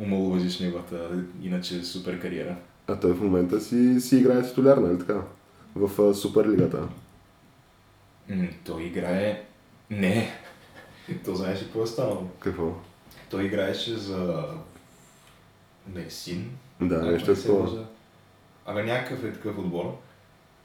[0.01, 1.11] омалуважиш неговата
[1.43, 2.57] иначе супер кариера?
[2.87, 5.23] А той в момента си, си играе титуляр, нали така?
[5.75, 6.89] В а, Суперлигата.
[8.29, 9.45] М, той играе...
[9.91, 10.31] Не.
[11.25, 12.29] То знаеш ли какво е станало?
[12.39, 12.73] Какво?
[13.31, 14.45] Той играеше за
[15.95, 16.51] Мерсин.
[16.81, 17.63] Да, ако нещо не е такова.
[17.63, 17.85] лъжа.
[18.67, 19.97] Абе някакъв е такъв отбор,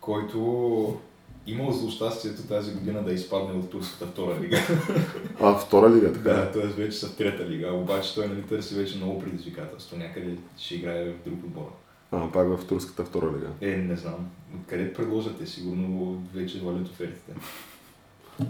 [0.02, 1.00] който
[1.48, 4.58] имал за щастието тази година да изпадне от турската втора лига.
[5.42, 6.34] А, втора лига, така.
[6.34, 6.68] Да, т.е.
[6.68, 9.98] вече са в трета лига, обаче той нали търси вече много предизвикателство.
[9.98, 11.72] Някъде ще играе в друг отбор.
[12.12, 13.48] А, пак в турската втора лига.
[13.62, 14.30] Е, не знам.
[14.68, 15.46] Къде предложате?
[15.46, 17.32] Сигурно вече валят офертите.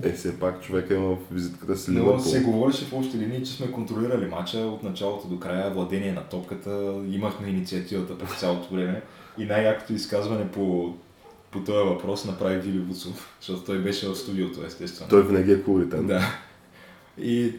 [0.03, 2.23] Е, все пак човека има в визитката си Но Ливърпул.
[2.23, 6.23] се говореше в общи линии, че сме контролирали матча от началото до края, владение на
[6.23, 9.01] топката, имахме инициативата през цялото време
[9.37, 10.93] и най-якото изказване по,
[11.51, 15.09] по този въпрос направи Вили Буцов, защото той беше в студиото, естествено.
[15.09, 16.07] Той винаги е колоритен.
[16.07, 16.21] Да.
[17.17, 17.53] И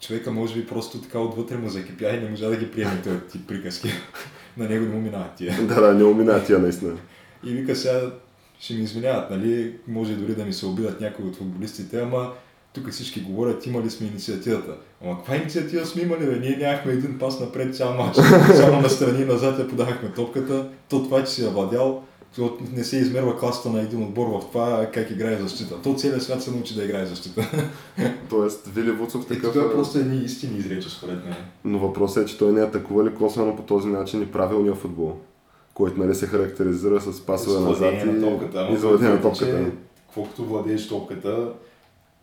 [0.00, 3.20] човека може би просто така отвътре му закипя и не можа да ги приеме този
[3.20, 3.88] тип приказки.
[4.58, 5.56] На него не му минават тия.
[5.66, 6.96] да, да, не умина тия наистина.
[7.44, 8.00] И вика сега,
[8.60, 12.32] ще ми извиняват, нали, може дори да ми се обидат някои от футболистите, ама
[12.72, 14.72] тук всички говорят, имали сме инициативата.
[15.04, 16.38] Ама каква инициатива сме имали, бе?
[16.38, 18.16] Ние нямахме един пас напред цял матч.
[18.56, 20.68] Само настрани и назад я подахме топката.
[20.88, 22.04] То това, че си я владял,
[22.72, 25.82] не се измерва класата на един отбор в това как играе защита.
[25.82, 27.50] То целият свят се научи да играе защита.
[28.30, 29.68] Тоест, Вили Вуцов Е, такъв това е...
[29.68, 31.34] е просто едни истини изрече според мен.
[31.64, 35.16] Но въпросът е, че той не атакува ли косвено по този начин и правилния футбол,
[35.74, 38.68] който нали се характеризира с пасове назад владение на и, топката.
[38.70, 39.70] и на топката.
[40.14, 41.52] Колкото владееш топката,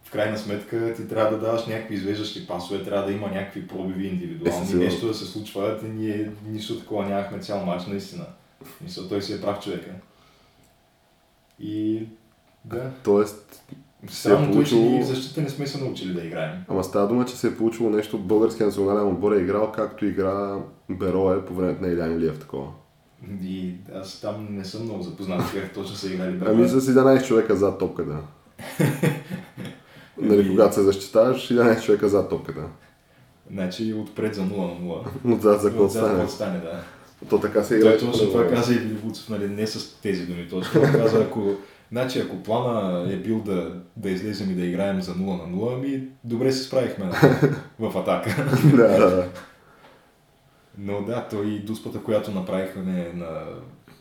[0.04, 4.08] в крайна сметка ти трябва да даваш някакви извеждащи пасове, трябва да има някакви пробиви
[4.08, 4.84] индивидуални, Естествено.
[4.84, 8.26] нещо да се случва, и ние нищо такова нямахме цял матч, наистина.
[8.82, 9.91] Мисля, той си е прав човека.
[11.60, 12.08] И
[12.65, 13.62] да, Тоест,
[14.10, 14.82] се е че получило...
[14.82, 16.63] ние в защита не сме се научили да играем.
[16.68, 20.58] Ама става дума, че се е получило нещо, българския национален отбор е играл както игра
[20.89, 22.68] Берое по времето на Илян Илиев такова.
[23.44, 26.32] И аз там не съм много запознат как точно са играли.
[26.38, 26.46] бе.
[26.50, 28.18] Ами с 11 човека зад топката.
[30.18, 32.63] нали, Ами- когато се защитаваш, 11 човека зад топката.
[33.52, 34.94] Значи отпред за 0 на
[35.28, 35.36] 0.
[35.36, 36.84] Отзад за какво стане, да.
[37.30, 37.98] То така се Той играе.
[37.98, 40.82] точно това каза и Вилибуцов, нали, не с тези думи точно.
[40.82, 41.56] Той каза, ако,
[41.92, 45.74] значи, ако плана е бил да, да излезем и да играем за 0 на 0,
[45.74, 47.06] ами добре се справихме
[47.80, 48.58] в атака.
[48.76, 49.30] да, да, да.
[50.78, 53.42] Но да, той и дуспата, която направихме на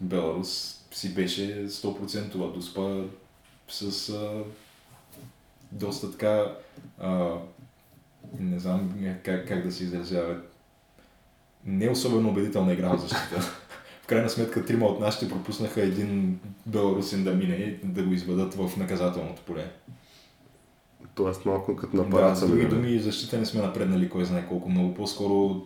[0.01, 3.03] Беларус, си беше 100% дуспа
[3.69, 4.43] с а,
[5.73, 6.53] доста така,
[6.99, 7.31] а,
[8.41, 10.37] не знам как, как да се изразява,
[11.67, 13.41] не особено убедителна игра в защита.
[14.03, 18.55] В крайна сметка трима от нашите пропуснаха един беларусин да мине и да го изведат
[18.55, 19.71] в наказателното поле.
[21.15, 24.47] Тоест малко като Да, нападат с са други думи, защита не сме напреднали кой знае
[24.49, 24.95] колко много.
[24.95, 25.63] По-скоро,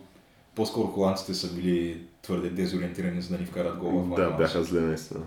[0.55, 4.81] по-скоро холандците са били твърде дезориентирани, за да ни вкарат гол в Да, бяха зле
[4.81, 5.23] наистина.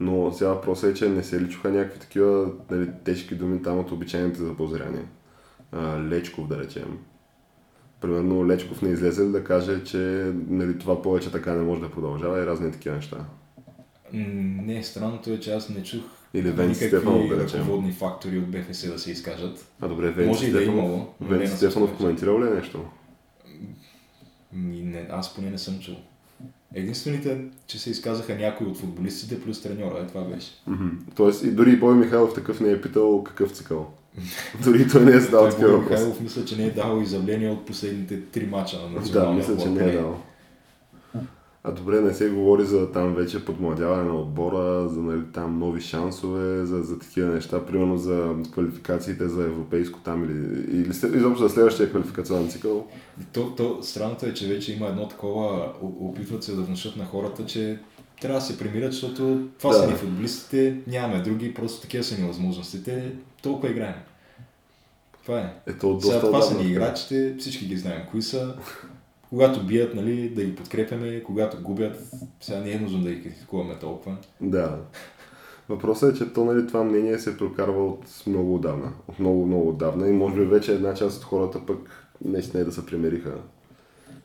[0.00, 3.78] Но сега въпросът е, че не се ли чуха някакви такива нали, тежки думи там
[3.78, 5.04] от обичайните запозряния.
[5.72, 6.98] А, Лечков, да речем.
[8.00, 12.42] Примерно Лечков не излезе да каже, че нали, това повече така не може да продължава
[12.42, 13.16] и разни такива неща.
[14.12, 16.02] Не, странното е, че аз не чух
[16.34, 17.60] Или Венци Стефанов, да речем.
[17.60, 19.66] ръководни фактори от БФС да се изкажат.
[19.80, 22.84] А добре, Венци Може и да е Стефанов, имало, Венци Стефанов коментирал ли е нещо?
[24.52, 25.96] Не, аз поне не съм чул.
[26.74, 30.50] Единствените, че се изказаха някои от футболистите плюс треньора, е това беше.
[30.66, 30.88] Мгм.
[31.14, 33.92] Тоест и дори Бой Михайлов такъв не е питал какъв цикъл.
[34.64, 35.90] дори той не е задал такива въпроси.
[35.90, 39.56] Михайлов мисля, че не е давал изявление от последните три мача на Да, националния мисля,
[39.62, 40.22] че не е дал.
[41.64, 45.80] А добре, не се говори за там вече подмладяване на отбора, за нали, там нови
[45.80, 51.54] шансове, за, за такива неща, примерно за квалификациите за европейско там или, или изобщо за
[51.54, 52.86] следващия квалификационен цикъл.
[53.32, 57.46] То, то, странното е, че вече има едно такова, опитват се да внушат на хората,
[57.46, 57.78] че
[58.20, 59.78] трябва да се примирят, защото това Да.
[59.78, 63.94] са ни футболистите, нямаме други, просто такива са ни възможностите, толкова играем.
[65.22, 65.54] Това е.
[65.66, 68.54] Ето от Сега доста това са ни играчите, всички ги знаем кои са.
[69.28, 73.74] Когато бият, нали, да ги подкрепяме, когато губят, сега не е нужно да ги критикуваме
[73.78, 74.16] толкова.
[74.40, 74.78] Да.
[75.68, 78.92] Въпросът е, че то, нали, това мнение се прокарва от много отдавна.
[79.08, 82.64] От много, много отдавна и може би вече една част от хората пък наистина е
[82.64, 83.34] да се примериха.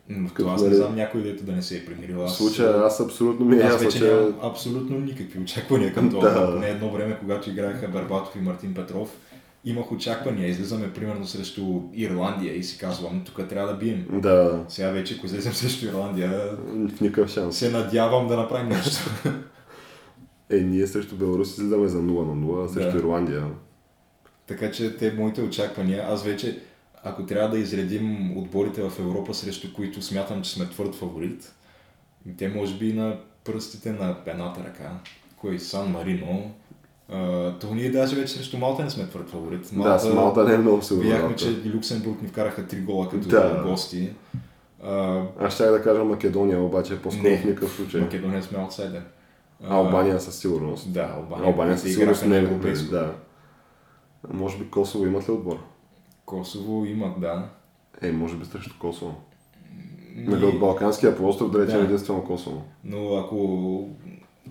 [0.09, 2.17] Но Като, това аз не знам някой дето да не се е примирил.
[2.17, 4.05] В Аз, случая аз абсолютно ми е аз ясно, че...
[4.05, 6.29] нямам абсолютно никакви очаквания към това.
[6.33, 6.53] Да.
[6.53, 9.17] Поне едно време, когато играеха Барбатов и Мартин Петров,
[9.65, 10.49] имах очаквания.
[10.49, 14.05] Излизаме примерно срещу Ирландия и си казвам, тук трябва да бием.
[14.11, 16.57] Да, Сега вече, ако излезем срещу Ирландия,
[16.97, 17.57] в никакъв шанс.
[17.57, 19.09] се надявам да направим нещо.
[20.49, 22.97] Е, ние срещу Беларус излизаме за 0 на 0, а срещу Да.
[22.97, 23.43] Ирландия.
[24.47, 26.59] Така че те моите очаквания, аз вече,
[27.07, 31.53] ако трябва да изредим отборите в Европа, срещу които смятам, че сме твърд фаворит,
[32.37, 34.91] те може би на пръстите на едната ръка,
[35.37, 36.51] кой Сан Марино,
[37.59, 39.69] то ние даже вече срещу Малта не сме твърд фаворит.
[39.73, 41.03] Да, с Малта не е много сигурно.
[41.09, 43.63] Видяхме, че Люксембург ни вкараха три гола като Да.
[43.67, 44.09] гости.
[44.83, 47.37] А, Аз щях да кажа Македония, обаче е по-скоро Не.
[47.37, 48.01] в никакъв случай.
[48.01, 49.01] Македония сме аутсайдер.
[49.67, 50.93] Албания със сигурност.
[50.93, 51.47] Да, Албания.
[51.47, 52.91] Албания със сигурност не е европейско.
[52.91, 53.13] Да.
[54.33, 55.59] Може би Косово имат ли отбор?
[56.25, 57.49] Косово имат, да.
[58.01, 59.15] Е, може би срещу Косово.
[60.15, 61.85] Нали, от Балканския полуостров, да речем Да.
[61.85, 62.63] единствено Косово.
[62.83, 63.89] Но ако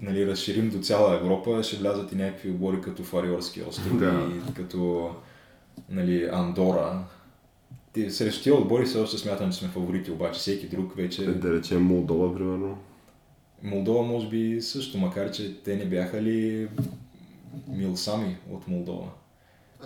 [0.01, 4.29] нали, разширим до цяла Европа, ще влязат и някакви отбори като Фариорски остров Да.
[4.37, 5.11] и като
[5.89, 7.05] нали, Андора.
[8.09, 11.27] Срещу тия отбори все още смятам, че сме фаворити, обаче всеки друг вече...
[11.27, 12.79] Да речем Молдова, примерно.
[13.63, 16.69] Молдова може би също, макар че те не бяха ли
[17.69, 19.09] Милсами от Молдова.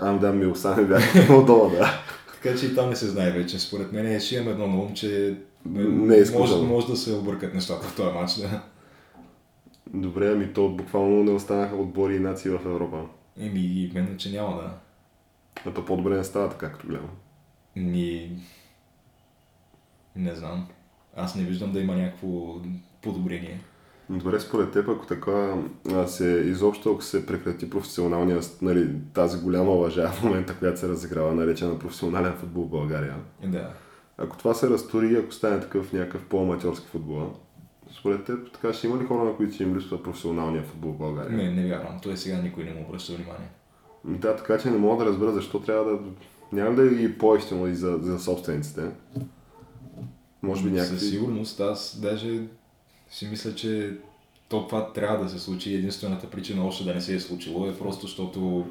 [0.01, 2.03] А, да, Милсами бяха Молдова, да.
[2.43, 3.59] Така че и там не се знае вече.
[3.59, 5.37] Според мен ще имам едно на ум, че
[5.67, 8.35] Не е може, може да се объркат нещата в този матч.
[8.35, 8.63] Да.
[9.95, 13.05] Добре, ами то буквално не останаха отбори и нации в Европа.
[13.41, 14.71] Еми, именно, че няма да.
[15.67, 17.11] А то по-добре не става така, като гледам.
[17.77, 18.39] Ни...
[20.17, 20.69] Не знам.
[21.17, 22.29] Аз не виждам да има някакво
[23.03, 23.61] подобрение.
[24.11, 25.55] Добре, според теб, ако така
[26.07, 31.35] се изобщо, ако се прекрати професионалния, нали, тази голяма лъжа в момента, която се разиграва,
[31.35, 33.71] наречена професионален футбол в България, Да.
[34.19, 37.31] ако това се разтори, ако стане такъв някакъв по-аматьорски футбол,
[37.99, 40.99] според теб така ще има ли хора, на които ще им липсва професионалния футбол в
[40.99, 41.37] България?
[41.37, 42.01] Не, не вярвам.
[42.03, 43.51] Той сега никой не му обръща внимание.
[44.07, 45.99] Ами Да, така че не мога да разбера защо трябва да...
[46.53, 48.91] Няма да е и по-ефтино и за, за собствениците.
[50.43, 50.99] Може би някакви...
[50.99, 51.61] Със сигурност.
[51.61, 52.41] Аз даже
[53.11, 53.97] си мисля, че
[54.49, 55.75] то това трябва да се случи.
[55.75, 58.67] Единствената причина още да не се е случило е просто, защото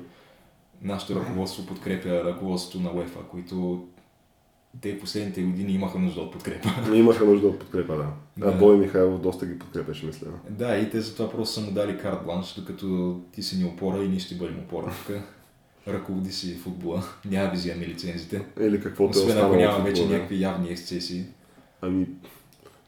[0.82, 3.88] нашето ръководство подкрепя ръководството на УЕФА, които
[4.82, 6.70] те последните години имаха нужда от подкрепа.
[6.94, 8.08] Имаха нужда от подкрепа, да.
[8.42, 8.58] А Да.
[8.58, 10.28] Бой Михайлов доста ги подкрепяше, мисля.
[10.50, 14.04] Да, и те затова просто са му дали карт бланш, докато ти си ни опора
[14.04, 14.94] и ние ще бъдем опора.
[15.08, 15.18] Тук
[15.88, 17.04] ръководи си футбола.
[17.26, 18.46] Няма да вземем лицензите.
[18.60, 21.24] Или каквото е Освен ако няма вече някакви явни ексцесии.
[21.82, 22.08] Ами,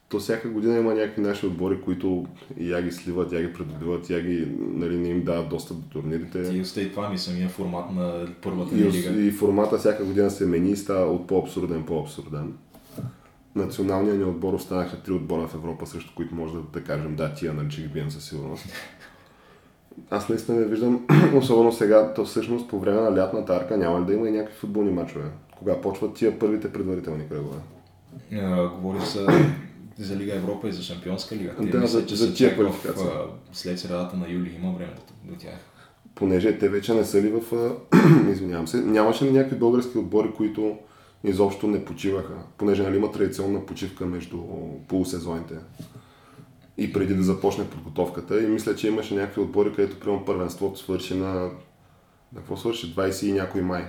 [0.09, 2.25] то всяка година има някакви наши отбори, които
[2.57, 6.51] я ги сливат, я ги придобиват, я ги, нали, не им дават достъп до турнирите.
[6.51, 9.21] Ти остай това ми самия формат на първата И, лига.
[9.21, 12.53] и формата всяка година се мени и става от по-абсурден по-абсурден.
[13.55, 17.33] Националният ни отбор останаха три отбора в Европа, срещу които може да, да кажем, да,
[17.33, 18.65] тия нали, ще ги бием със сигурност.
[20.09, 24.05] Аз наистина не виждам, особено сега, то всъщност по време на лятната арка няма ли
[24.05, 25.25] да има и някакви футболни матчове?
[25.57, 27.57] Кога почват тия първите предварителни кръгове?
[28.75, 29.25] Говори се
[30.03, 31.55] за Лига Европа и за Шампионска лига.
[31.55, 32.95] Те Да, мисля, за- че за тия чак в,
[33.53, 34.93] след средата на юли има време
[35.23, 35.59] до, тях.
[36.15, 37.41] Понеже те вече не са ли в...
[38.31, 38.77] Извинявам се.
[38.77, 40.77] Нямаше ли някакви български отбори, които
[41.23, 42.33] изобщо не почиваха?
[42.57, 44.37] Понеже нали, има традиционна почивка между
[44.87, 45.55] полусезоните.
[46.77, 48.43] И преди да започне подготовката.
[48.43, 51.33] И мисля, че имаше някакви отбори, където приема първенството свърши на...
[52.33, 52.95] На какво свърши?
[52.95, 53.85] 20 и някой май.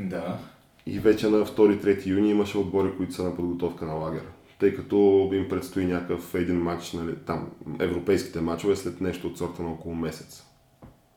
[0.00, 0.38] Да.
[0.86, 4.22] И вече на 2-3 юни имаше отбори, които са на подготовка на лагер.
[4.58, 7.50] Тъй като им предстои някакъв един матч, нали, там,
[7.80, 10.44] европейските матчове след нещо от сорта на около месец.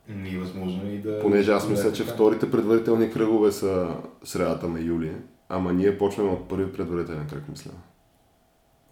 [0.07, 1.19] Ми е възможно и да...
[1.19, 5.11] Понеже аз мисля, че вторите предварителни кръгове са средата на юли,
[5.49, 7.71] ама ние почваме от първи предварителен кръг, мисля.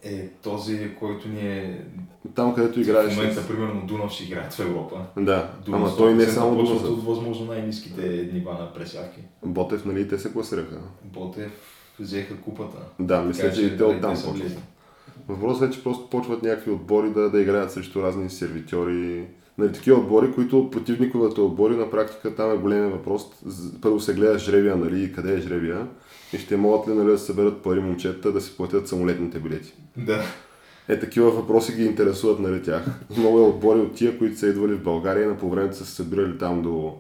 [0.04, 1.86] Е, този, който ни е...
[2.36, 3.16] Там, където В играеш...
[3.16, 5.06] момента, примерно, Дунав ще играят в Европа.
[5.18, 6.84] Да, Дунав ама той не е 100% само Дунав.
[6.84, 9.20] от възможно най-низките нива на пресявки.
[9.46, 10.80] Ботев, нали, те се класираха.
[11.04, 12.78] Ботев взеха купата.
[13.00, 14.58] Да, мисля, Така че и те оттам почват.
[15.28, 19.28] Въпросът е, че просто почват някакви отбори да, да играят срещу разни сервитьори.
[19.58, 23.28] Нали, такива отбори, които противниковите отбори на практика там е големия въпрос.
[23.82, 25.88] Първо се гледа жребия, нали, къде е жребия.
[26.34, 29.74] И ще могат ли нали, да съберат пари момчета да си платят самолетните билети.
[29.98, 30.24] Да.
[30.88, 32.86] Е, такива въпроси ги интересуват нали, тях.
[33.18, 35.86] Много е отбори от тия, които са идвали в България и на по времето са
[35.86, 36.96] се събирали там до,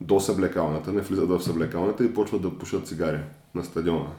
[0.00, 3.18] до съблекалната, не влизат в съблекалната и почват да пушат цигари
[3.54, 4.10] на стадиона.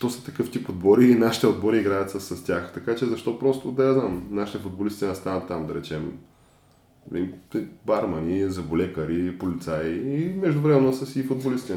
[0.00, 2.72] То са такъв тип отбори и нашите отбори играят с, с тях.
[2.74, 6.18] Така че защо просто да я знам, нашите футболисти не станат там, да речем,
[7.86, 11.72] бармани, заболекари, полицаи и междувременно са си футболисти.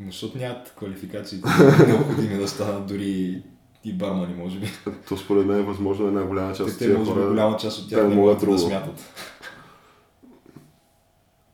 [0.00, 1.48] Но Защото нямат квалификациите
[1.86, 3.42] необходими да станат дори
[3.84, 4.66] и бармани, може би.
[5.08, 7.88] То според мен е възможно една голяма част от Те, би, хора голяма част от
[7.90, 9.14] тях не не могат да смятат.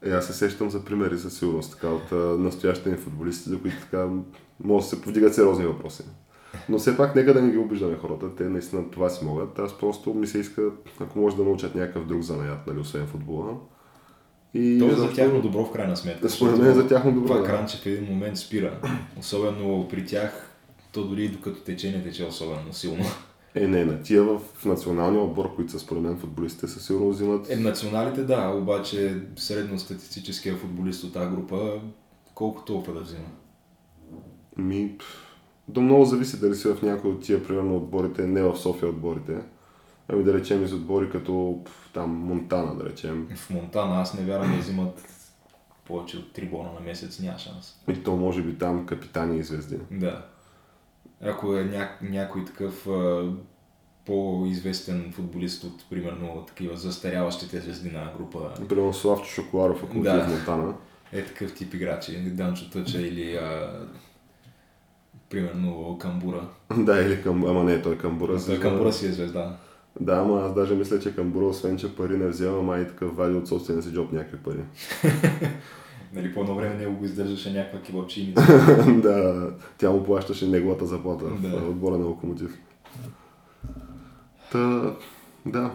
[0.05, 3.77] Е, аз се сещам за примери със сигурност, така, от настоящите ни футболисти, за които
[3.81, 4.09] така
[4.65, 6.05] може да се повдигат сериозни въпроси.
[6.69, 9.59] Но все пак нека да не ги обиждаме хората, те наистина това си могат.
[9.59, 10.63] Аз просто ми се иска,
[11.01, 13.55] ако може да научат някакъв друг занаят, нали, освен футбола.
[14.55, 16.29] И То е за тяхно добро в крайна сметка.
[16.29, 17.47] Според мен е за тяхно добро, Това да.
[17.47, 18.81] кранче в един момент спира.
[19.19, 20.57] Особено при тях,
[20.93, 23.05] то дори докато тече не тече особено силно.
[23.55, 27.51] Е, не, на тия в националния отбор, които са според мен футболистите, със сигурно взимат...
[27.51, 31.81] Е, националите да, обаче средностатистическия футболист от тази група
[32.35, 33.29] колко толкова да взима?
[34.59, 34.99] Ми,
[35.69, 39.39] до много зависи дали си в някой от тия, примерно, отборите, не в София отборите.
[40.09, 41.63] Ами да речем из отбори като
[41.95, 43.29] там Монтана, да речем.
[43.37, 45.05] В Монтана аз не вярвам да взимат
[45.87, 47.77] повече от 3 бона на месец, няма шанс.
[47.89, 49.79] И то може би там капитани и звезди.
[49.91, 50.27] Да.
[51.23, 51.89] Ако е ня...
[52.03, 53.31] някой такъв а,
[54.07, 60.17] по-известен футболист от, примерно, такива застаряващите звезди на група, Примерно Славчо Шоколаров, ако Да.
[60.17, 60.25] да.
[60.25, 60.75] в Монтана.
[61.13, 63.81] е такъв тип играчи, Данчо Тъча или а,
[65.31, 66.49] примерно Камбура.
[66.77, 67.45] да, или към...
[67.45, 68.45] Ама не, той Камбура.
[68.47, 69.57] Той Камбура си е звезда.
[70.01, 73.37] Да, ама аз даже мисля, че Камбура, освен че пари не взема, май такъв вади
[73.37, 74.61] от собствения си джоб някакви пари.
[76.15, 78.33] Нали, по едно време него го издържаше някаква кебабчини.
[79.03, 81.49] да, тя му плащаше неговата заплата Да.
[81.61, 82.59] в отбора на Локомотив.
[84.53, 84.95] Та,
[85.51, 85.71] да,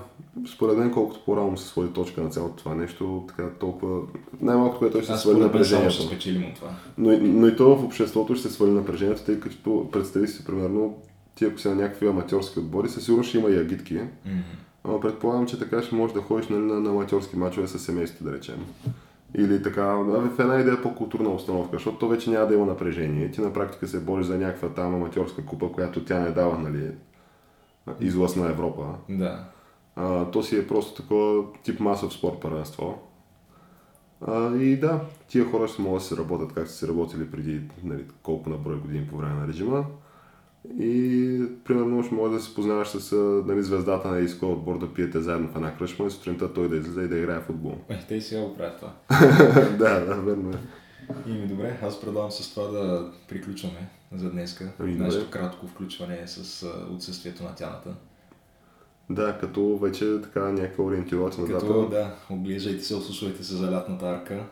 [0.56, 4.02] според мен колкото по-рано се свали точка на цялото това нещо, така толкова...
[4.42, 6.02] Най-малко, което ще Аз свали само ще напрежението.
[6.02, 6.70] спечелим от това.
[6.98, 10.46] Но, и- но и то в обществото ще се свали напрежението, тъй като представи си,
[10.46, 10.98] примерно,
[11.36, 13.94] ти ако си на някакви аматьорски отбори, със сигурност ще има и агитки.
[14.26, 14.38] Мгм.
[14.84, 18.24] Ама предполагам, че така ще можеш да ходиш нали, на, на аматьорски мачове с семейството,
[18.24, 18.66] да речем.
[19.38, 23.32] Или така, в една идея по-културна установка, защото то вече няма да има напрежение.
[23.32, 26.92] Ти на практика се бориш за някаква там аматьорска купа, която тя не дава, нали,
[28.00, 28.84] излъз на Европа.
[29.10, 29.44] Да.
[29.96, 33.00] А, то си е просто такова тип масов спорт първенство.
[34.28, 37.62] А, и да, тия хора ще могат да се работят както са си работили преди
[37.84, 39.86] нали, колко на брой години по време на режима.
[40.80, 43.16] И примерно ще можеш да се познаваш с
[43.46, 46.76] нали, звездата на изкол отбор да пиете заедно в една кръчма и сутринта той да
[46.76, 47.76] излезе и да играе футбол.
[47.90, 48.94] Е, те и сега го правят това.
[49.78, 50.60] да, да, верно е.
[51.28, 54.72] И ми добре, аз предлагам с това да приключваме за днеска.
[54.80, 54.96] Ами.
[54.96, 57.96] Нашето кратко включване с отсъствието на тяната.
[59.10, 61.96] Да, като вече така някаква ориентировачна Като дата.
[61.96, 64.44] да, оглеждайте се, ослушвайте се за лятната арка.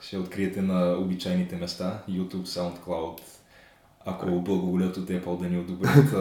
[0.00, 3.20] Ще откриете на обичайните места, YouTube, SoundCloud.
[4.06, 6.14] Ако благоволят от Apple да ни одобрят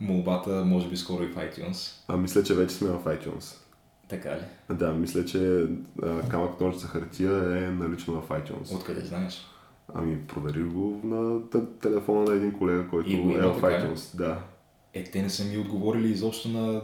[0.00, 1.92] молбата, може би скоро и в iTunes.
[2.08, 3.56] А мисля, че вече сме в iTunes.
[4.08, 4.74] Така ли?
[4.74, 5.66] Да, мисля, че
[6.02, 8.74] а, камък ножица хартия е налично в iTunes.
[8.74, 9.46] Откъде знаеш?
[9.94, 11.40] Ами, провери го на
[11.80, 13.66] телефона на един колега, който И е в е?
[13.66, 14.16] iTunes.
[14.16, 14.38] Да.
[14.94, 16.82] Е, те не са ми отговорили изобщо на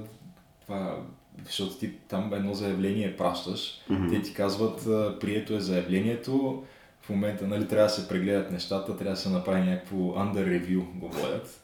[0.63, 0.99] това,
[1.45, 4.09] защото ти там едно заявление пращаш, Мгм.
[4.11, 4.85] те ти казват,
[5.21, 6.65] прието е заявлението,
[7.03, 10.85] в момента нали, трябва да се прегледат нещата, трябва да се направи някакво under review,
[10.95, 11.63] го водят.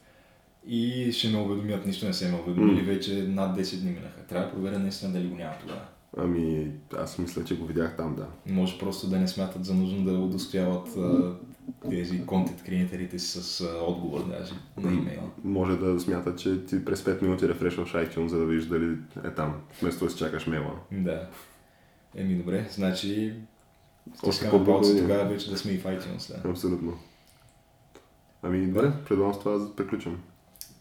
[0.67, 2.87] И ще ме уведомят, нищо не се ме уведомили, М.
[2.87, 4.23] вече над 10 дни минаха.
[4.29, 5.81] Трябва да проверя наистина дали го няма тогава.
[6.17, 8.27] Ами, аз мисля, че го видях там, да.
[8.47, 11.35] Може просто да не смятат за нужно да удостояват а,
[11.91, 15.31] тези контент креаторите си с а, отговор даже на имейла.
[15.45, 19.31] Може да смята, че ти през 5 минути рефрешваш iTunes, за да видиш дали е
[19.31, 20.75] там, вместо да си чакаш мейла.
[20.93, 21.29] Да.
[22.15, 23.35] Еми добре, значи
[24.23, 24.51] Още е.
[24.51, 26.43] тогава вече да сме и в iTunes.
[26.43, 26.51] Да.
[26.51, 26.99] Абсолютно.
[28.43, 30.23] Ами, добре, предлагам с това да приключим.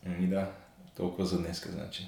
[0.06, 0.52] Еми да,
[0.98, 2.08] толкова за днеска, значи.